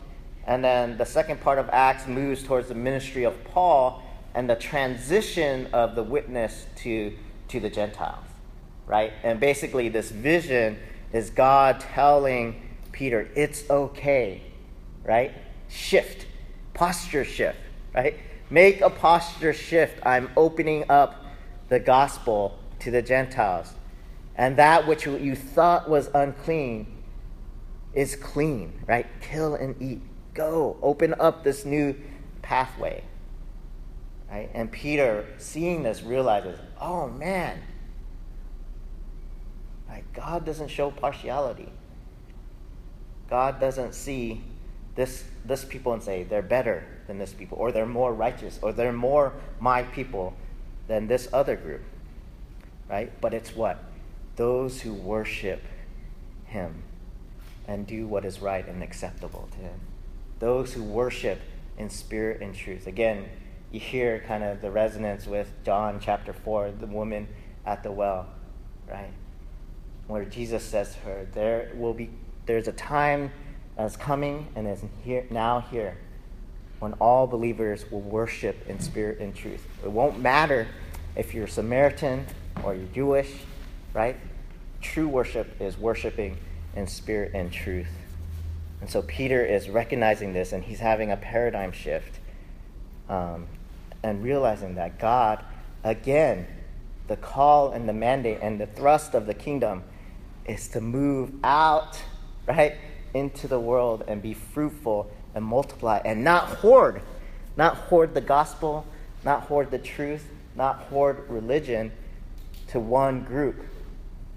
And 0.46 0.64
then 0.64 0.98
the 0.98 1.06
second 1.06 1.42
part 1.42 1.60
of 1.60 1.70
Acts 1.70 2.08
moves 2.08 2.44
towards 2.44 2.68
the 2.68 2.76
ministry 2.76 3.24
of 3.24 3.44
Paul 3.44 4.02
and 4.34 4.50
the 4.50 4.56
transition 4.56 5.68
of 5.74 5.96
the 5.96 6.04
witness 6.04 6.66
to, 6.78 7.16
to 7.50 7.60
the 7.60 7.70
Gentiles, 7.70 8.26
right? 8.88 9.14
And 9.24 9.40
basically, 9.40 9.90
this 9.90 10.10
vision 10.10 10.78
is 11.14 11.30
God 11.30 11.80
telling 11.80 12.62
Peter, 12.92 13.30
it's 13.36 13.70
okay, 13.70 14.42
right? 15.04 15.34
Shift, 15.68 16.26
posture 16.74 17.26
shift, 17.26 17.58
right? 17.94 18.18
Make 18.50 18.82
a 18.82 18.90
posture 18.90 19.54
shift. 19.54 20.00
I'm 20.06 20.30
opening 20.36 20.86
up 20.90 21.26
the 21.70 21.80
gospel 21.80 22.58
to 22.80 22.90
the 22.90 23.02
Gentiles. 23.02 23.74
And 24.36 24.58
that 24.58 24.88
which 24.88 25.06
you 25.06 25.36
thought 25.36 25.90
was 25.90 26.10
unclean 26.16 26.88
is 27.94 28.16
clean, 28.16 28.74
right? 28.88 29.08
Kill 29.22 29.56
and 29.56 29.82
eat. 29.82 30.02
Go. 30.34 30.78
Open 30.82 31.16
up 31.20 31.44
this 31.44 31.66
new 31.66 31.96
pathway. 32.42 33.04
Right? 34.30 34.50
And 34.54 34.72
Peter, 34.72 35.26
seeing 35.38 35.84
this, 35.84 36.04
realizes, 36.04 36.60
oh 36.80 37.08
man, 37.08 37.60
right? 39.88 40.04
God 40.14 40.46
doesn't 40.46 40.68
show 40.68 40.92
partiality. 40.92 41.70
God 43.30 43.60
doesn't 43.60 43.96
see 43.96 44.42
this, 44.96 45.24
this 45.46 45.66
people 45.66 45.94
and 45.94 46.04
say 46.04 46.24
they're 46.24 46.42
better 46.42 46.84
than 47.08 47.18
this 47.18 47.34
people, 47.34 47.58
or 47.58 47.72
they're 47.72 47.88
more 47.88 48.14
righteous, 48.14 48.60
or 48.62 48.72
they're 48.72 48.94
more 48.94 49.34
my 49.60 49.82
people 49.82 50.36
than 50.88 51.08
this 51.08 51.28
other 51.34 51.56
group. 51.56 51.82
Right? 52.88 53.12
But 53.20 53.34
it's 53.34 53.56
what? 53.56 53.84
Those 54.36 54.82
who 54.82 54.94
worship 54.94 55.64
Him 56.46 56.84
and 57.70 57.86
do 57.86 58.08
what 58.08 58.26
is 58.26 58.42
right 58.42 58.68
and 58.68 58.82
acceptable 58.82 59.48
to 59.52 59.58
Him. 59.60 59.80
Those 60.40 60.74
who 60.74 60.84
worship 60.84 61.40
in 61.78 61.90
spirit 61.90 62.42
and 62.42 62.56
truth. 62.56 62.88
Again, 62.88 63.30
you 63.72 63.80
hear 63.80 64.24
kind 64.28 64.44
of 64.44 64.60
the 64.60 64.72
resonance 64.72 65.28
with 65.28 65.52
John 65.64 66.00
chapter 66.02 66.34
4, 66.34 66.72
the 66.72 66.88
woman 66.88 67.28
at 67.68 67.84
the 67.84 67.92
well, 67.92 68.28
right? 68.90 69.12
Where 70.08 70.26
Jesus 70.26 70.64
says 70.64 70.96
to 70.96 71.00
her, 71.02 71.28
There 71.32 71.72
will 71.76 71.94
be 71.94 72.10
there's 72.48 72.68
a 72.68 72.74
time 72.74 73.32
that's 73.78 73.96
coming 73.96 74.48
and 74.56 74.68
is 74.68 74.84
here 75.04 75.28
now 75.30 75.60
here 75.60 75.96
when 76.80 76.94
all 76.94 77.28
believers 77.28 77.86
will 77.92 78.02
worship 78.02 78.68
in 78.68 78.80
spirit 78.80 79.20
and 79.20 79.36
truth. 79.36 79.64
It 79.84 79.92
won't 79.92 80.20
matter 80.20 80.68
if 81.16 81.36
you're 81.36 81.46
Samaritan 81.46 82.26
or 82.64 82.74
you're 82.74 82.88
Jewish, 82.88 83.32
right? 83.94 84.16
True 84.82 85.08
worship 85.08 85.62
is 85.62 85.78
worshiping 85.78 86.38
in 86.76 86.88
spirit 86.88 87.32
and 87.34 87.52
truth. 87.52 87.90
And 88.82 88.90
so 88.90 89.02
Peter 89.02 89.46
is 89.46 89.70
recognizing 89.70 90.34
this 90.34 90.54
and 90.54 90.64
he's 90.64 90.80
having 90.80 91.12
a 91.12 91.18
paradigm 91.18 91.72
shift 91.72 92.20
um, 93.10 93.48
and 94.04 94.24
realizing 94.24 94.76
that 94.76 95.00
God, 95.00 95.44
again, 95.84 96.48
the 97.08 97.18
call 97.18 97.72
and 97.72 97.90
the 97.90 97.94
mandate 97.94 98.40
and 98.42 98.60
the 98.60 98.68
thrust 98.68 99.14
of 99.16 99.26
the 99.26 99.34
kingdom 99.34 99.84
is 100.46 100.68
to 100.70 100.82
move 100.82 101.32
out, 101.44 102.02
right, 102.48 102.76
into 103.14 103.48
the 103.48 103.60
world 103.60 104.04
and 104.08 104.22
be 104.22 104.34
fruitful 104.34 105.12
and 105.36 105.44
multiply 105.44 106.00
and 106.06 106.24
not 106.24 106.46
hoard, 106.46 107.02
not 107.58 107.76
hoard 107.76 108.14
the 108.14 108.22
gospel, 108.22 108.86
not 109.26 109.44
hoard 109.44 109.72
the 109.72 109.80
truth, 109.80 110.30
not 110.56 110.78
hoard 110.84 111.28
religion 111.30 111.92
to 112.68 112.80
one 112.80 113.24
group, 113.24 113.66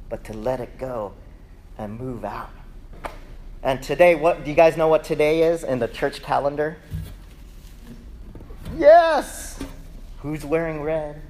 but 0.09 0.25
to 0.25 0.33
let 0.33 0.61
it 0.61 0.79
go 0.79 1.13
and 1.79 1.99
move 1.99 2.25
out. 2.25 2.51
And 3.63 3.83
today, 3.83 4.15
what 4.15 4.45
do 4.45 4.51
you 4.51 4.57
guys 4.57 4.77
know 4.77 4.89
what 4.89 5.05
today 5.05 5.43
is 5.43 5.63
in 5.63 5.79
the 5.79 5.89
church 5.89 6.23
calendar? 6.23 6.77
Yes. 8.77 9.59
Who's 10.19 10.45
wearing 10.45 10.83
red? 10.83 11.21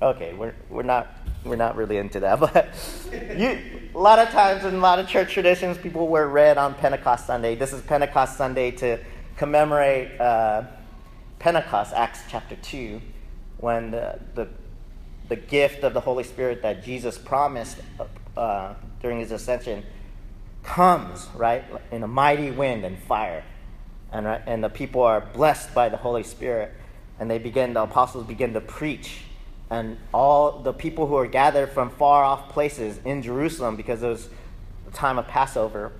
Okay, 0.00 0.32
we're 0.34 0.54
we're 0.68 0.82
not 0.82 1.08
we're 1.44 1.56
not 1.56 1.76
really 1.76 1.96
into 1.96 2.20
that, 2.20 2.40
but 2.40 2.68
you, 3.12 3.58
a 3.94 3.98
lot 3.98 4.18
of 4.18 4.28
times 4.30 4.64
in 4.64 4.74
a 4.74 4.78
lot 4.78 4.98
of 4.98 5.06
church 5.06 5.32
traditions, 5.32 5.76
people 5.78 6.08
wear 6.08 6.28
red 6.28 6.58
on 6.58 6.74
Pentecost 6.74 7.26
Sunday. 7.26 7.54
This 7.54 7.72
is 7.72 7.82
Pentecost 7.82 8.36
Sunday 8.36 8.70
to 8.72 8.98
commemorate 9.36 10.20
uh, 10.20 10.64
Pentecost, 11.38 11.92
Acts 11.94 12.20
chapter 12.28 12.56
two, 12.56 13.00
when 13.58 13.90
the, 13.90 14.18
the 14.34 14.48
the 15.28 15.36
gift 15.36 15.84
of 15.84 15.94
the 15.94 16.00
Holy 16.00 16.24
Spirit 16.24 16.62
that 16.62 16.84
Jesus 16.84 17.16
promised 17.16 17.78
uh, 18.36 18.74
during 19.02 19.18
his 19.18 19.32
ascension 19.32 19.84
comes, 20.62 21.26
right, 21.34 21.64
in 21.90 22.02
a 22.02 22.08
mighty 22.08 22.50
wind 22.50 22.84
and 22.84 22.98
fire. 22.98 23.44
And, 24.12 24.26
and 24.26 24.62
the 24.62 24.68
people 24.68 25.02
are 25.02 25.20
blessed 25.20 25.74
by 25.74 25.88
the 25.88 25.96
Holy 25.96 26.22
Spirit. 26.22 26.72
And 27.18 27.30
they 27.30 27.38
begin, 27.38 27.74
the 27.74 27.82
apostles 27.82 28.26
begin 28.26 28.52
to 28.54 28.60
preach. 28.60 29.22
And 29.70 29.98
all 30.12 30.60
the 30.60 30.72
people 30.72 31.06
who 31.06 31.16
are 31.16 31.26
gathered 31.26 31.70
from 31.70 31.90
far 31.90 32.24
off 32.24 32.50
places 32.50 32.98
in 33.04 33.22
Jerusalem, 33.22 33.76
because 33.76 34.02
it 34.02 34.08
was 34.08 34.28
the 34.84 34.92
time 34.92 35.18
of 35.18 35.26
Passover, 35.26 35.92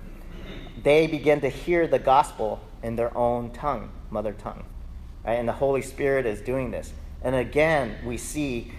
they 0.81 1.07
begin 1.07 1.41
to 1.41 1.49
hear 1.49 1.87
the 1.87 1.99
gospel 1.99 2.61
in 2.83 2.95
their 2.95 3.15
own 3.17 3.51
tongue, 3.51 3.89
mother 4.09 4.33
tongue. 4.33 4.63
Right? 5.25 5.33
And 5.33 5.47
the 5.47 5.53
Holy 5.53 5.81
Spirit 5.81 6.25
is 6.25 6.41
doing 6.41 6.71
this. 6.71 6.93
And 7.23 7.35
again, 7.35 7.97
we 8.05 8.17
see 8.17 8.73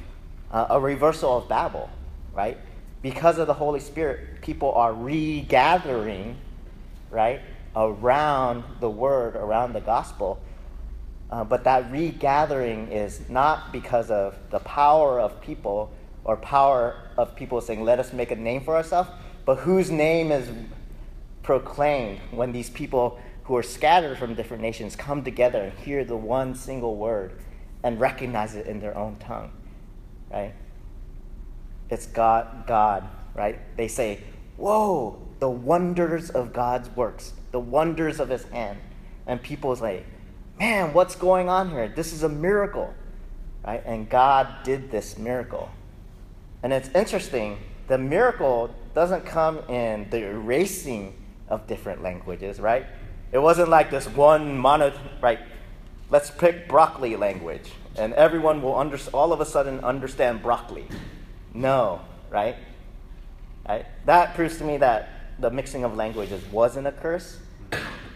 uh, 0.50 0.66
a 0.70 0.78
reversal 0.80 1.38
of 1.38 1.48
Babel, 1.48 1.90
right? 2.34 2.58
Because 3.04 3.36
of 3.36 3.46
the 3.46 3.52
Holy 3.52 3.80
Spirit, 3.80 4.40
people 4.40 4.72
are 4.72 4.94
regathering, 4.94 6.38
right, 7.10 7.42
around 7.76 8.64
the 8.80 8.88
word, 8.88 9.36
around 9.36 9.74
the 9.74 9.80
gospel. 9.82 10.40
Uh, 11.30 11.44
but 11.44 11.64
that 11.64 11.92
regathering 11.92 12.90
is 12.90 13.20
not 13.28 13.72
because 13.72 14.10
of 14.10 14.38
the 14.48 14.58
power 14.60 15.20
of 15.20 15.38
people 15.42 15.92
or 16.24 16.38
power 16.38 16.96
of 17.18 17.36
people 17.36 17.60
saying, 17.60 17.84
let 17.84 18.00
us 18.00 18.14
make 18.14 18.30
a 18.30 18.36
name 18.36 18.64
for 18.64 18.74
ourselves, 18.74 19.10
but 19.44 19.56
whose 19.56 19.90
name 19.90 20.32
is 20.32 20.48
proclaimed 21.42 22.18
when 22.30 22.52
these 22.52 22.70
people 22.70 23.20
who 23.42 23.54
are 23.54 23.62
scattered 23.62 24.16
from 24.16 24.34
different 24.34 24.62
nations 24.62 24.96
come 24.96 25.22
together 25.22 25.60
and 25.60 25.78
hear 25.80 26.06
the 26.06 26.16
one 26.16 26.54
single 26.54 26.96
word 26.96 27.32
and 27.82 28.00
recognize 28.00 28.54
it 28.54 28.66
in 28.66 28.80
their 28.80 28.96
own 28.96 29.14
tongue, 29.16 29.52
right? 30.30 30.54
It's 31.90 32.06
God, 32.06 32.66
God, 32.66 33.08
right? 33.34 33.58
They 33.76 33.88
say, 33.88 34.20
Whoa, 34.56 35.20
the 35.40 35.50
wonders 35.50 36.30
of 36.30 36.52
God's 36.52 36.88
works, 36.96 37.32
the 37.52 37.60
wonders 37.60 38.20
of 38.20 38.28
his 38.28 38.44
hand. 38.44 38.78
And 39.26 39.42
people 39.42 39.74
say, 39.76 40.04
Man, 40.58 40.92
what's 40.92 41.16
going 41.16 41.48
on 41.48 41.70
here? 41.70 41.88
This 41.88 42.12
is 42.12 42.22
a 42.22 42.28
miracle, 42.28 42.94
right? 43.66 43.82
And 43.84 44.08
God 44.08 44.64
did 44.64 44.90
this 44.90 45.18
miracle. 45.18 45.70
And 46.62 46.72
it's 46.72 46.88
interesting, 46.94 47.58
the 47.88 47.98
miracle 47.98 48.74
doesn't 48.94 49.26
come 49.26 49.58
in 49.68 50.08
the 50.10 50.24
erasing 50.24 51.14
of 51.48 51.66
different 51.66 52.02
languages, 52.02 52.60
right? 52.60 52.86
It 53.32 53.38
wasn't 53.38 53.68
like 53.68 53.90
this 53.90 54.06
one 54.08 54.56
mono, 54.56 54.92
right? 55.20 55.40
Let's 56.10 56.30
pick 56.30 56.68
broccoli 56.68 57.16
language, 57.16 57.72
and 57.96 58.12
everyone 58.14 58.62
will 58.62 58.76
under, 58.76 58.98
all 59.12 59.32
of 59.32 59.40
a 59.40 59.44
sudden 59.44 59.80
understand 59.80 60.42
broccoli. 60.42 60.86
No, 61.54 62.00
right? 62.30 62.56
right? 63.66 63.86
That 64.06 64.34
proves 64.34 64.58
to 64.58 64.64
me 64.64 64.76
that 64.78 65.08
the 65.38 65.50
mixing 65.50 65.84
of 65.84 65.94
languages 65.96 66.44
wasn't 66.46 66.88
a 66.88 66.92
curse. 66.92 67.38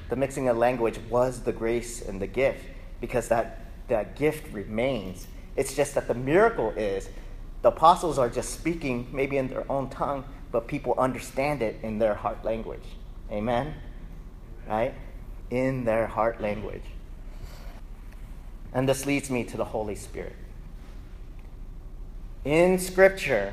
The 0.08 0.16
mixing 0.16 0.48
of 0.48 0.56
language 0.56 0.98
was 1.08 1.40
the 1.40 1.52
grace 1.52 2.02
and 2.02 2.20
the 2.20 2.26
gift 2.26 2.64
because 3.00 3.28
that, 3.28 3.60
that 3.88 4.16
gift 4.16 4.52
remains. 4.52 5.28
It's 5.54 5.74
just 5.74 5.94
that 5.94 6.08
the 6.08 6.14
miracle 6.14 6.70
is 6.70 7.08
the 7.62 7.68
apostles 7.68 8.18
are 8.18 8.28
just 8.28 8.50
speaking 8.50 9.08
maybe 9.12 9.36
in 9.36 9.48
their 9.48 9.70
own 9.70 9.90
tongue, 9.90 10.24
but 10.50 10.66
people 10.66 10.94
understand 10.96 11.62
it 11.62 11.78
in 11.82 11.98
their 11.98 12.14
heart 12.14 12.44
language. 12.44 12.84
Amen? 13.30 13.74
Right? 14.68 14.94
In 15.50 15.84
their 15.84 16.06
heart 16.06 16.40
language. 16.40 16.84
And 18.72 18.88
this 18.88 19.06
leads 19.06 19.30
me 19.30 19.44
to 19.44 19.56
the 19.56 19.64
Holy 19.64 19.94
Spirit 19.94 20.36
in 22.48 22.78
Scripture, 22.78 23.52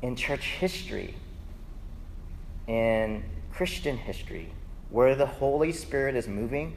in 0.00 0.16
church 0.16 0.46
history, 0.46 1.14
in 2.66 3.22
Christian 3.52 3.98
history, 3.98 4.50
where 4.88 5.14
the 5.14 5.26
Holy 5.26 5.70
Spirit 5.70 6.16
is 6.16 6.26
moving, 6.26 6.74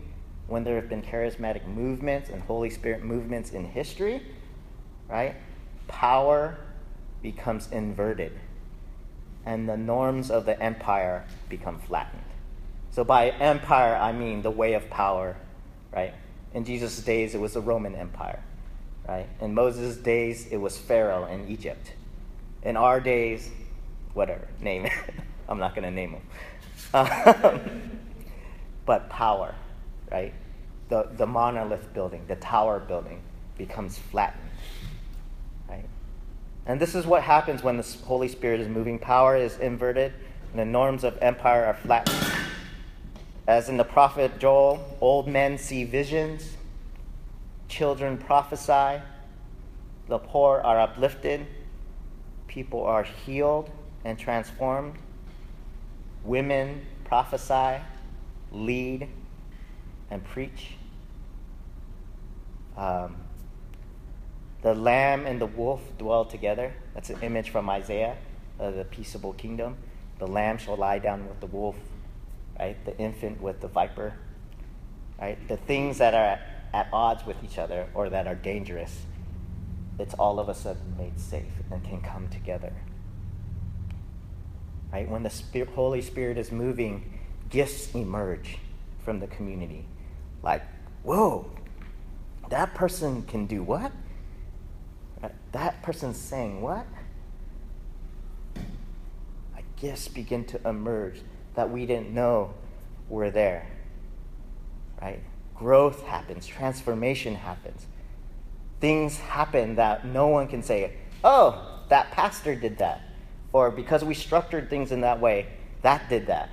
when 0.48 0.66
there 0.66 0.76
have 0.76 0.90
been 0.90 1.02
charismatic 1.02 1.66
movements 1.66 2.30
and 2.30 2.42
Holy 2.42 2.70
Spirit 2.70 3.02
movements 3.02 3.52
in 3.52 3.64
history, 3.64 4.22
right? 5.08 5.36
Power 5.88 6.58
becomes 7.22 7.72
inverted 7.72 8.34
and 9.46 9.70
the 9.70 9.78
norms 9.78 10.30
of 10.30 10.46
the 10.46 10.62
empire 10.62 11.26
become 11.48 11.80
flattened. 11.80 12.24
So 12.92 13.06
by 13.06 13.30
empire, 13.30 13.96
I 13.96 14.12
mean 14.12 14.42
the 14.42 14.52
way 14.52 14.74
of 14.74 14.90
power, 14.90 15.38
right? 15.94 16.14
In 16.54 16.66
Jesus' 16.66 17.00
days, 17.00 17.36
it 17.36 17.40
was 17.40 17.54
the 17.54 17.62
Roman 17.62 17.96
Empire, 17.96 18.44
right? 19.08 19.28
In 19.42 19.54
Moses' 19.54 19.98
days, 19.98 20.48
it 20.48 20.58
was 20.58 20.78
Pharaoh 20.78 21.26
in 21.26 21.48
Egypt. 21.48 21.94
In 22.64 22.78
our 22.78 23.00
days, 23.00 23.50
whatever, 24.14 24.48
name 24.62 24.86
it. 24.86 24.94
I'm 25.50 25.60
not 25.60 25.76
going 25.76 25.84
to 25.84 25.92
name 25.92 26.14
them. 26.14 26.22
Um, 26.94 27.92
but 28.86 29.10
power, 29.10 29.56
right? 30.12 30.34
The, 30.90 31.10
the 31.18 31.26
monolith 31.26 31.94
building, 31.94 32.24
the 32.28 32.36
tower 32.36 32.80
building 32.80 33.22
becomes 33.58 33.98
flattened, 33.98 34.50
right? 35.70 35.86
And 36.66 36.80
this 36.80 36.96
is 36.96 37.06
what 37.06 37.24
happens 37.24 37.64
when 37.64 37.78
the 37.78 37.98
Holy 38.06 38.28
Spirit 38.28 38.62
is 38.62 38.68
moving. 38.68 39.00
Power 39.00 39.36
is 39.36 39.58
inverted, 39.58 40.14
and 40.52 40.60
the 40.60 40.66
norms 40.66 41.04
of 41.04 41.18
empire 41.22 41.66
are 41.66 41.74
flattened. 41.74 42.34
As 43.48 43.68
in 43.68 43.76
the 43.76 43.84
prophet 43.84 44.40
Joel, 44.40 44.98
old 45.02 45.28
men 45.28 45.58
see 45.58 45.84
visions, 45.84 46.56
children 47.74 48.18
prophesy, 48.20 49.02
the 50.08 50.20
poor 50.20 50.62
are 50.64 50.80
uplifted, 50.80 51.48
people 52.48 52.84
are 52.84 53.04
healed 53.04 53.72
and 54.06 54.20
transformed, 54.20 54.94
women 56.24 56.86
prophesy, 57.04 57.82
lead, 58.52 59.08
and 60.12 60.24
preach. 60.24 60.76
Um, 62.78 63.16
the 64.62 64.76
lamb 64.76 65.26
and 65.26 65.42
the 65.42 65.48
wolf 65.48 65.82
dwell 65.98 66.26
together. 66.26 66.74
That's 66.94 67.10
an 67.10 67.22
image 67.24 67.50
from 67.50 67.70
Isaiah 67.70 68.18
of 68.60 68.76
the 68.76 68.86
peaceable 68.86 69.34
kingdom. 69.34 69.78
The 70.20 70.28
lamb 70.28 70.60
shall 70.60 70.78
lie 70.78 71.00
down 71.00 71.28
with 71.28 71.40
the 71.40 71.48
wolf, 71.48 71.76
right? 72.60 72.78
The 72.86 72.96
infant 73.00 73.42
with 73.42 73.62
the 73.62 73.68
viper, 73.68 74.14
right? 75.20 75.40
The 75.48 75.58
things 75.58 75.98
that 75.98 76.14
are 76.14 76.40
at 76.74 76.88
odds 76.92 77.26
with 77.26 77.38
each 77.44 77.58
other 77.58 77.88
or 77.94 78.10
that 78.10 78.28
are 78.28 78.36
dangerous, 78.36 79.02
it's 80.00 80.14
all 80.16 80.40
of 80.40 80.50
a 80.50 80.56
sudden 80.56 80.96
made 80.98 81.20
safe 81.20 81.52
and 81.72 81.84
can 81.84 82.02
come 82.02 82.28
together. 82.30 82.74
Right? 84.92 85.08
When 85.10 85.24
the 85.24 85.30
Spirit, 85.30 85.70
Holy 85.70 86.02
Spirit 86.02 86.38
is 86.38 86.52
moving, 86.52 87.20
gifts 87.50 87.94
emerge 87.94 88.58
from 89.04 89.20
the 89.20 89.28
community. 89.28 89.86
Like, 90.42 90.64
whoa, 91.04 91.52
that 92.50 92.74
person 92.74 93.24
can 93.24 93.46
do 93.46 93.64
what? 93.64 93.92
That 95.52 95.82
person's 95.84 96.18
saying 96.18 96.62
what? 96.62 96.86
Gifts 99.78 100.08
begin 100.08 100.46
to 100.46 100.66
emerge 100.66 101.20
that 101.56 101.70
we 101.70 101.86
didn't 101.86 102.12
know 102.12 102.54
were 103.10 103.30
there. 103.30 103.68
Right? 105.02 105.20
Growth 105.56 106.04
happens, 106.04 106.46
transformation 106.46 107.36
happens. 107.36 107.86
Things 108.80 109.18
happen 109.18 109.76
that 109.76 110.06
no 110.06 110.28
one 110.28 110.48
can 110.48 110.62
say, 110.62 110.94
oh, 111.24 111.82
that 111.90 112.12
pastor 112.12 112.56
did 112.56 112.80
that. 112.80 113.02
Or 113.54 113.72
because 113.72 114.04
we 114.04 114.14
structured 114.14 114.70
things 114.70 114.92
in 114.92 115.02
that 115.02 115.20
way, 115.22 115.48
that 115.84 116.10
did 116.10 116.28
that. 116.28 116.50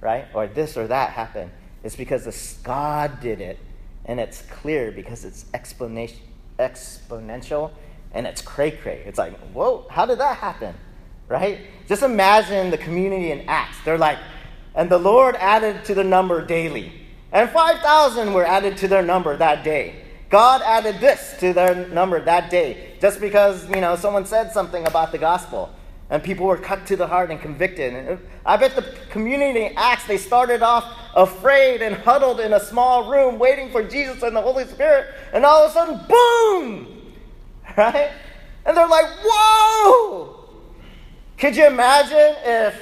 Right? 0.00 0.26
Or 0.34 0.46
this 0.46 0.76
or 0.76 0.86
that 0.88 1.10
happened. 1.10 1.50
It's 1.84 1.96
because 1.96 2.24
this 2.24 2.58
God 2.62 3.20
did 3.20 3.40
it. 3.40 3.58
And 4.04 4.18
it's 4.18 4.42
clear 4.42 4.90
because 4.90 5.24
it's 5.24 5.46
explanation, 5.54 6.18
exponential 6.58 7.70
and 8.12 8.26
it's 8.26 8.42
cray 8.42 8.72
cray. 8.72 9.02
It's 9.06 9.18
like, 9.18 9.38
whoa, 9.52 9.86
how 9.88 10.06
did 10.06 10.18
that 10.18 10.36
happen? 10.38 10.74
Right? 11.28 11.60
Just 11.88 12.02
imagine 12.02 12.70
the 12.70 12.78
community 12.78 13.30
in 13.30 13.48
Acts. 13.48 13.78
They're 13.84 13.98
like, 13.98 14.18
and 14.74 14.90
the 14.90 14.98
Lord 14.98 15.36
added 15.36 15.84
to 15.86 15.94
the 15.94 16.04
number 16.04 16.44
daily. 16.44 16.92
And 17.32 17.48
5,000 17.48 18.32
were 18.32 18.44
added 18.44 18.76
to 18.78 18.88
their 18.88 19.02
number 19.02 19.36
that 19.36 19.64
day. 19.64 19.96
God 20.28 20.62
added 20.62 21.00
this 21.00 21.34
to 21.40 21.52
their 21.52 21.88
number 21.88 22.20
that 22.20 22.50
day 22.50 22.96
just 23.00 23.20
because, 23.20 23.68
you 23.70 23.80
know, 23.80 23.96
someone 23.96 24.24
said 24.26 24.52
something 24.52 24.86
about 24.86 25.12
the 25.12 25.18
gospel 25.18 25.74
and 26.12 26.22
people 26.22 26.46
were 26.46 26.58
cut 26.58 26.86
to 26.86 26.96
the 26.96 27.06
heart 27.06 27.30
and 27.30 27.40
convicted. 27.40 27.94
And 27.94 28.08
uh, 28.10 28.16
I 28.44 28.58
bet 28.58 28.76
the 28.76 28.82
community 29.08 29.74
Acts, 29.76 30.06
they 30.06 30.18
started 30.18 30.62
off 30.62 30.84
afraid 31.16 31.80
and 31.80 31.94
huddled 31.94 32.38
in 32.40 32.52
a 32.52 32.60
small 32.60 33.10
room 33.10 33.38
waiting 33.38 33.70
for 33.70 33.82
Jesus 33.82 34.22
and 34.22 34.36
the 34.36 34.42
Holy 34.42 34.66
Spirit. 34.66 35.06
And 35.32 35.46
all 35.46 35.64
of 35.64 35.70
a 35.70 35.74
sudden, 35.74 36.00
boom! 36.08 36.98
Right? 37.74 38.12
And 38.66 38.76
they're 38.76 38.86
like, 38.86 39.06
whoa! 39.24 40.50
Could 41.38 41.56
you 41.56 41.66
imagine 41.66 42.36
if 42.44 42.78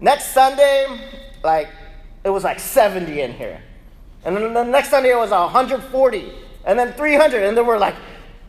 next 0.00 0.32
Sunday, 0.32 0.86
like, 1.42 1.68
it 2.24 2.30
was 2.30 2.42
like 2.42 2.58
70 2.58 3.20
in 3.20 3.34
here? 3.34 3.60
And 4.24 4.36
then 4.36 4.54
the 4.54 4.64
next 4.64 4.90
Sunday 4.90 5.10
it 5.10 5.16
was 5.16 5.30
140, 5.30 6.32
and 6.64 6.78
then 6.78 6.92
300, 6.94 7.42
and 7.42 7.56
then 7.56 7.66
we're 7.66 7.78
like, 7.78 7.94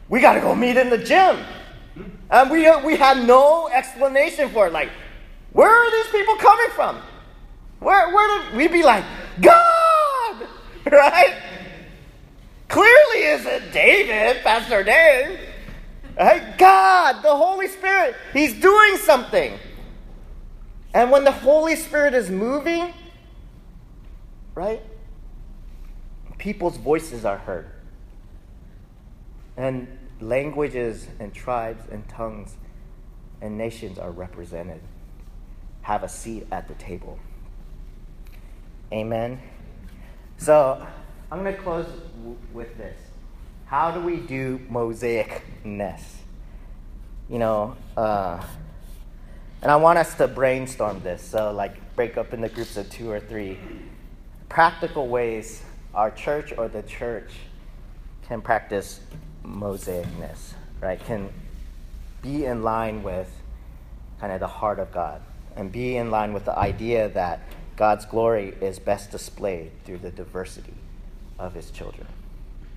we 0.08 0.22
got 0.22 0.34
to 0.34 0.40
go 0.40 0.56
meet 0.56 0.78
in 0.78 0.90
the 0.90 0.98
gym. 0.98 1.38
And 2.30 2.50
we, 2.50 2.66
uh, 2.66 2.84
we 2.86 2.96
had 2.96 3.26
no 3.26 3.68
explanation 3.70 4.50
for 4.50 4.68
it. 4.68 4.74
Like, 4.74 4.90
where 5.52 5.70
are 5.70 5.92
these 5.92 6.12
people 6.12 6.36
coming 6.38 6.70
from? 6.72 7.02
Where, 7.80 8.14
where 8.14 8.44
did 8.44 8.58
we 8.58 8.68
be 8.68 8.84
like, 8.84 9.04
God, 9.42 10.48
right? 10.92 11.42
Clearly 12.68 13.24
isn't 13.24 13.72
David, 13.72 14.44
Pastor 14.44 14.84
Dave. 14.84 15.40
Right? 16.18 16.58
God, 16.58 17.22
the 17.22 17.36
Holy 17.36 17.68
Spirit, 17.68 18.16
He's 18.34 18.60
doing 18.60 18.98
something. 18.98 19.58
And 20.94 21.12
when 21.12 21.26
the 21.26 21.32
Holy 21.32 21.76
Spirit 21.76 22.14
is 22.14 22.30
moving, 22.30 22.94
right, 24.56 24.82
people's 26.46 26.78
voices 26.78 27.26
are 27.26 27.40
heard. 27.40 27.66
And 29.58 29.88
languages 30.22 31.08
and 31.20 31.34
tribes 31.34 31.82
and 31.92 32.08
tongues 32.08 32.56
and 33.42 33.58
nations 33.58 33.98
are 33.98 34.12
represented, 34.12 34.80
have 35.82 36.04
a 36.04 36.08
seat 36.08 36.46
at 36.52 36.68
the 36.68 36.76
table. 36.76 37.18
Amen. 38.94 39.42
So 40.38 40.86
I'm 41.32 41.42
going 41.42 41.56
to 41.56 41.62
close 41.64 41.88
w- 41.88 42.38
with 42.54 42.78
this. 42.78 42.96
How 43.66 43.90
do 43.90 44.00
we 44.02 44.18
do 44.18 44.60
mosaicness? 44.70 46.04
You 47.28 47.40
know, 47.40 47.76
uh, 47.98 48.46
and 49.64 49.72
I 49.72 49.78
want 49.78 49.98
us 49.98 50.14
to 50.18 50.28
brainstorm 50.28 51.02
this. 51.02 51.24
So, 51.24 51.52
like, 51.52 51.96
break 51.96 52.18
up 52.18 52.36
into 52.36 52.50
groups 52.50 52.78
of 52.78 52.88
two 52.92 53.10
or 53.10 53.20
three. 53.20 53.58
Practical 54.48 55.08
ways 55.08 55.64
our 55.96 56.12
church 56.12 56.54
or 56.58 56.68
the 56.68 56.84
church 56.84 57.32
can 58.28 58.42
practice 58.42 59.00
mosaicness, 59.44 60.54
right? 60.82 61.04
Can 61.06 61.30
be 62.22 62.46
in 62.46 62.64
line 62.64 63.02
with 63.02 63.32
kind 64.20 64.34
of 64.34 64.40
the 64.40 64.48
heart 64.48 64.80
of 64.80 64.92
God 64.92 65.22
and 65.56 65.72
be 65.72 65.96
in 65.96 66.12
line 66.12 66.34
with 66.34 66.46
the 66.46 66.58
idea 66.58 67.10
that 67.10 67.42
God's 67.76 68.06
glory 68.06 68.54
is 68.62 68.80
best 68.80 69.12
displayed 69.12 69.72
through 69.86 70.00
the 70.00 70.12
diversity 70.12 70.74
of 71.40 71.54
his 71.54 71.72
children. 71.72 72.08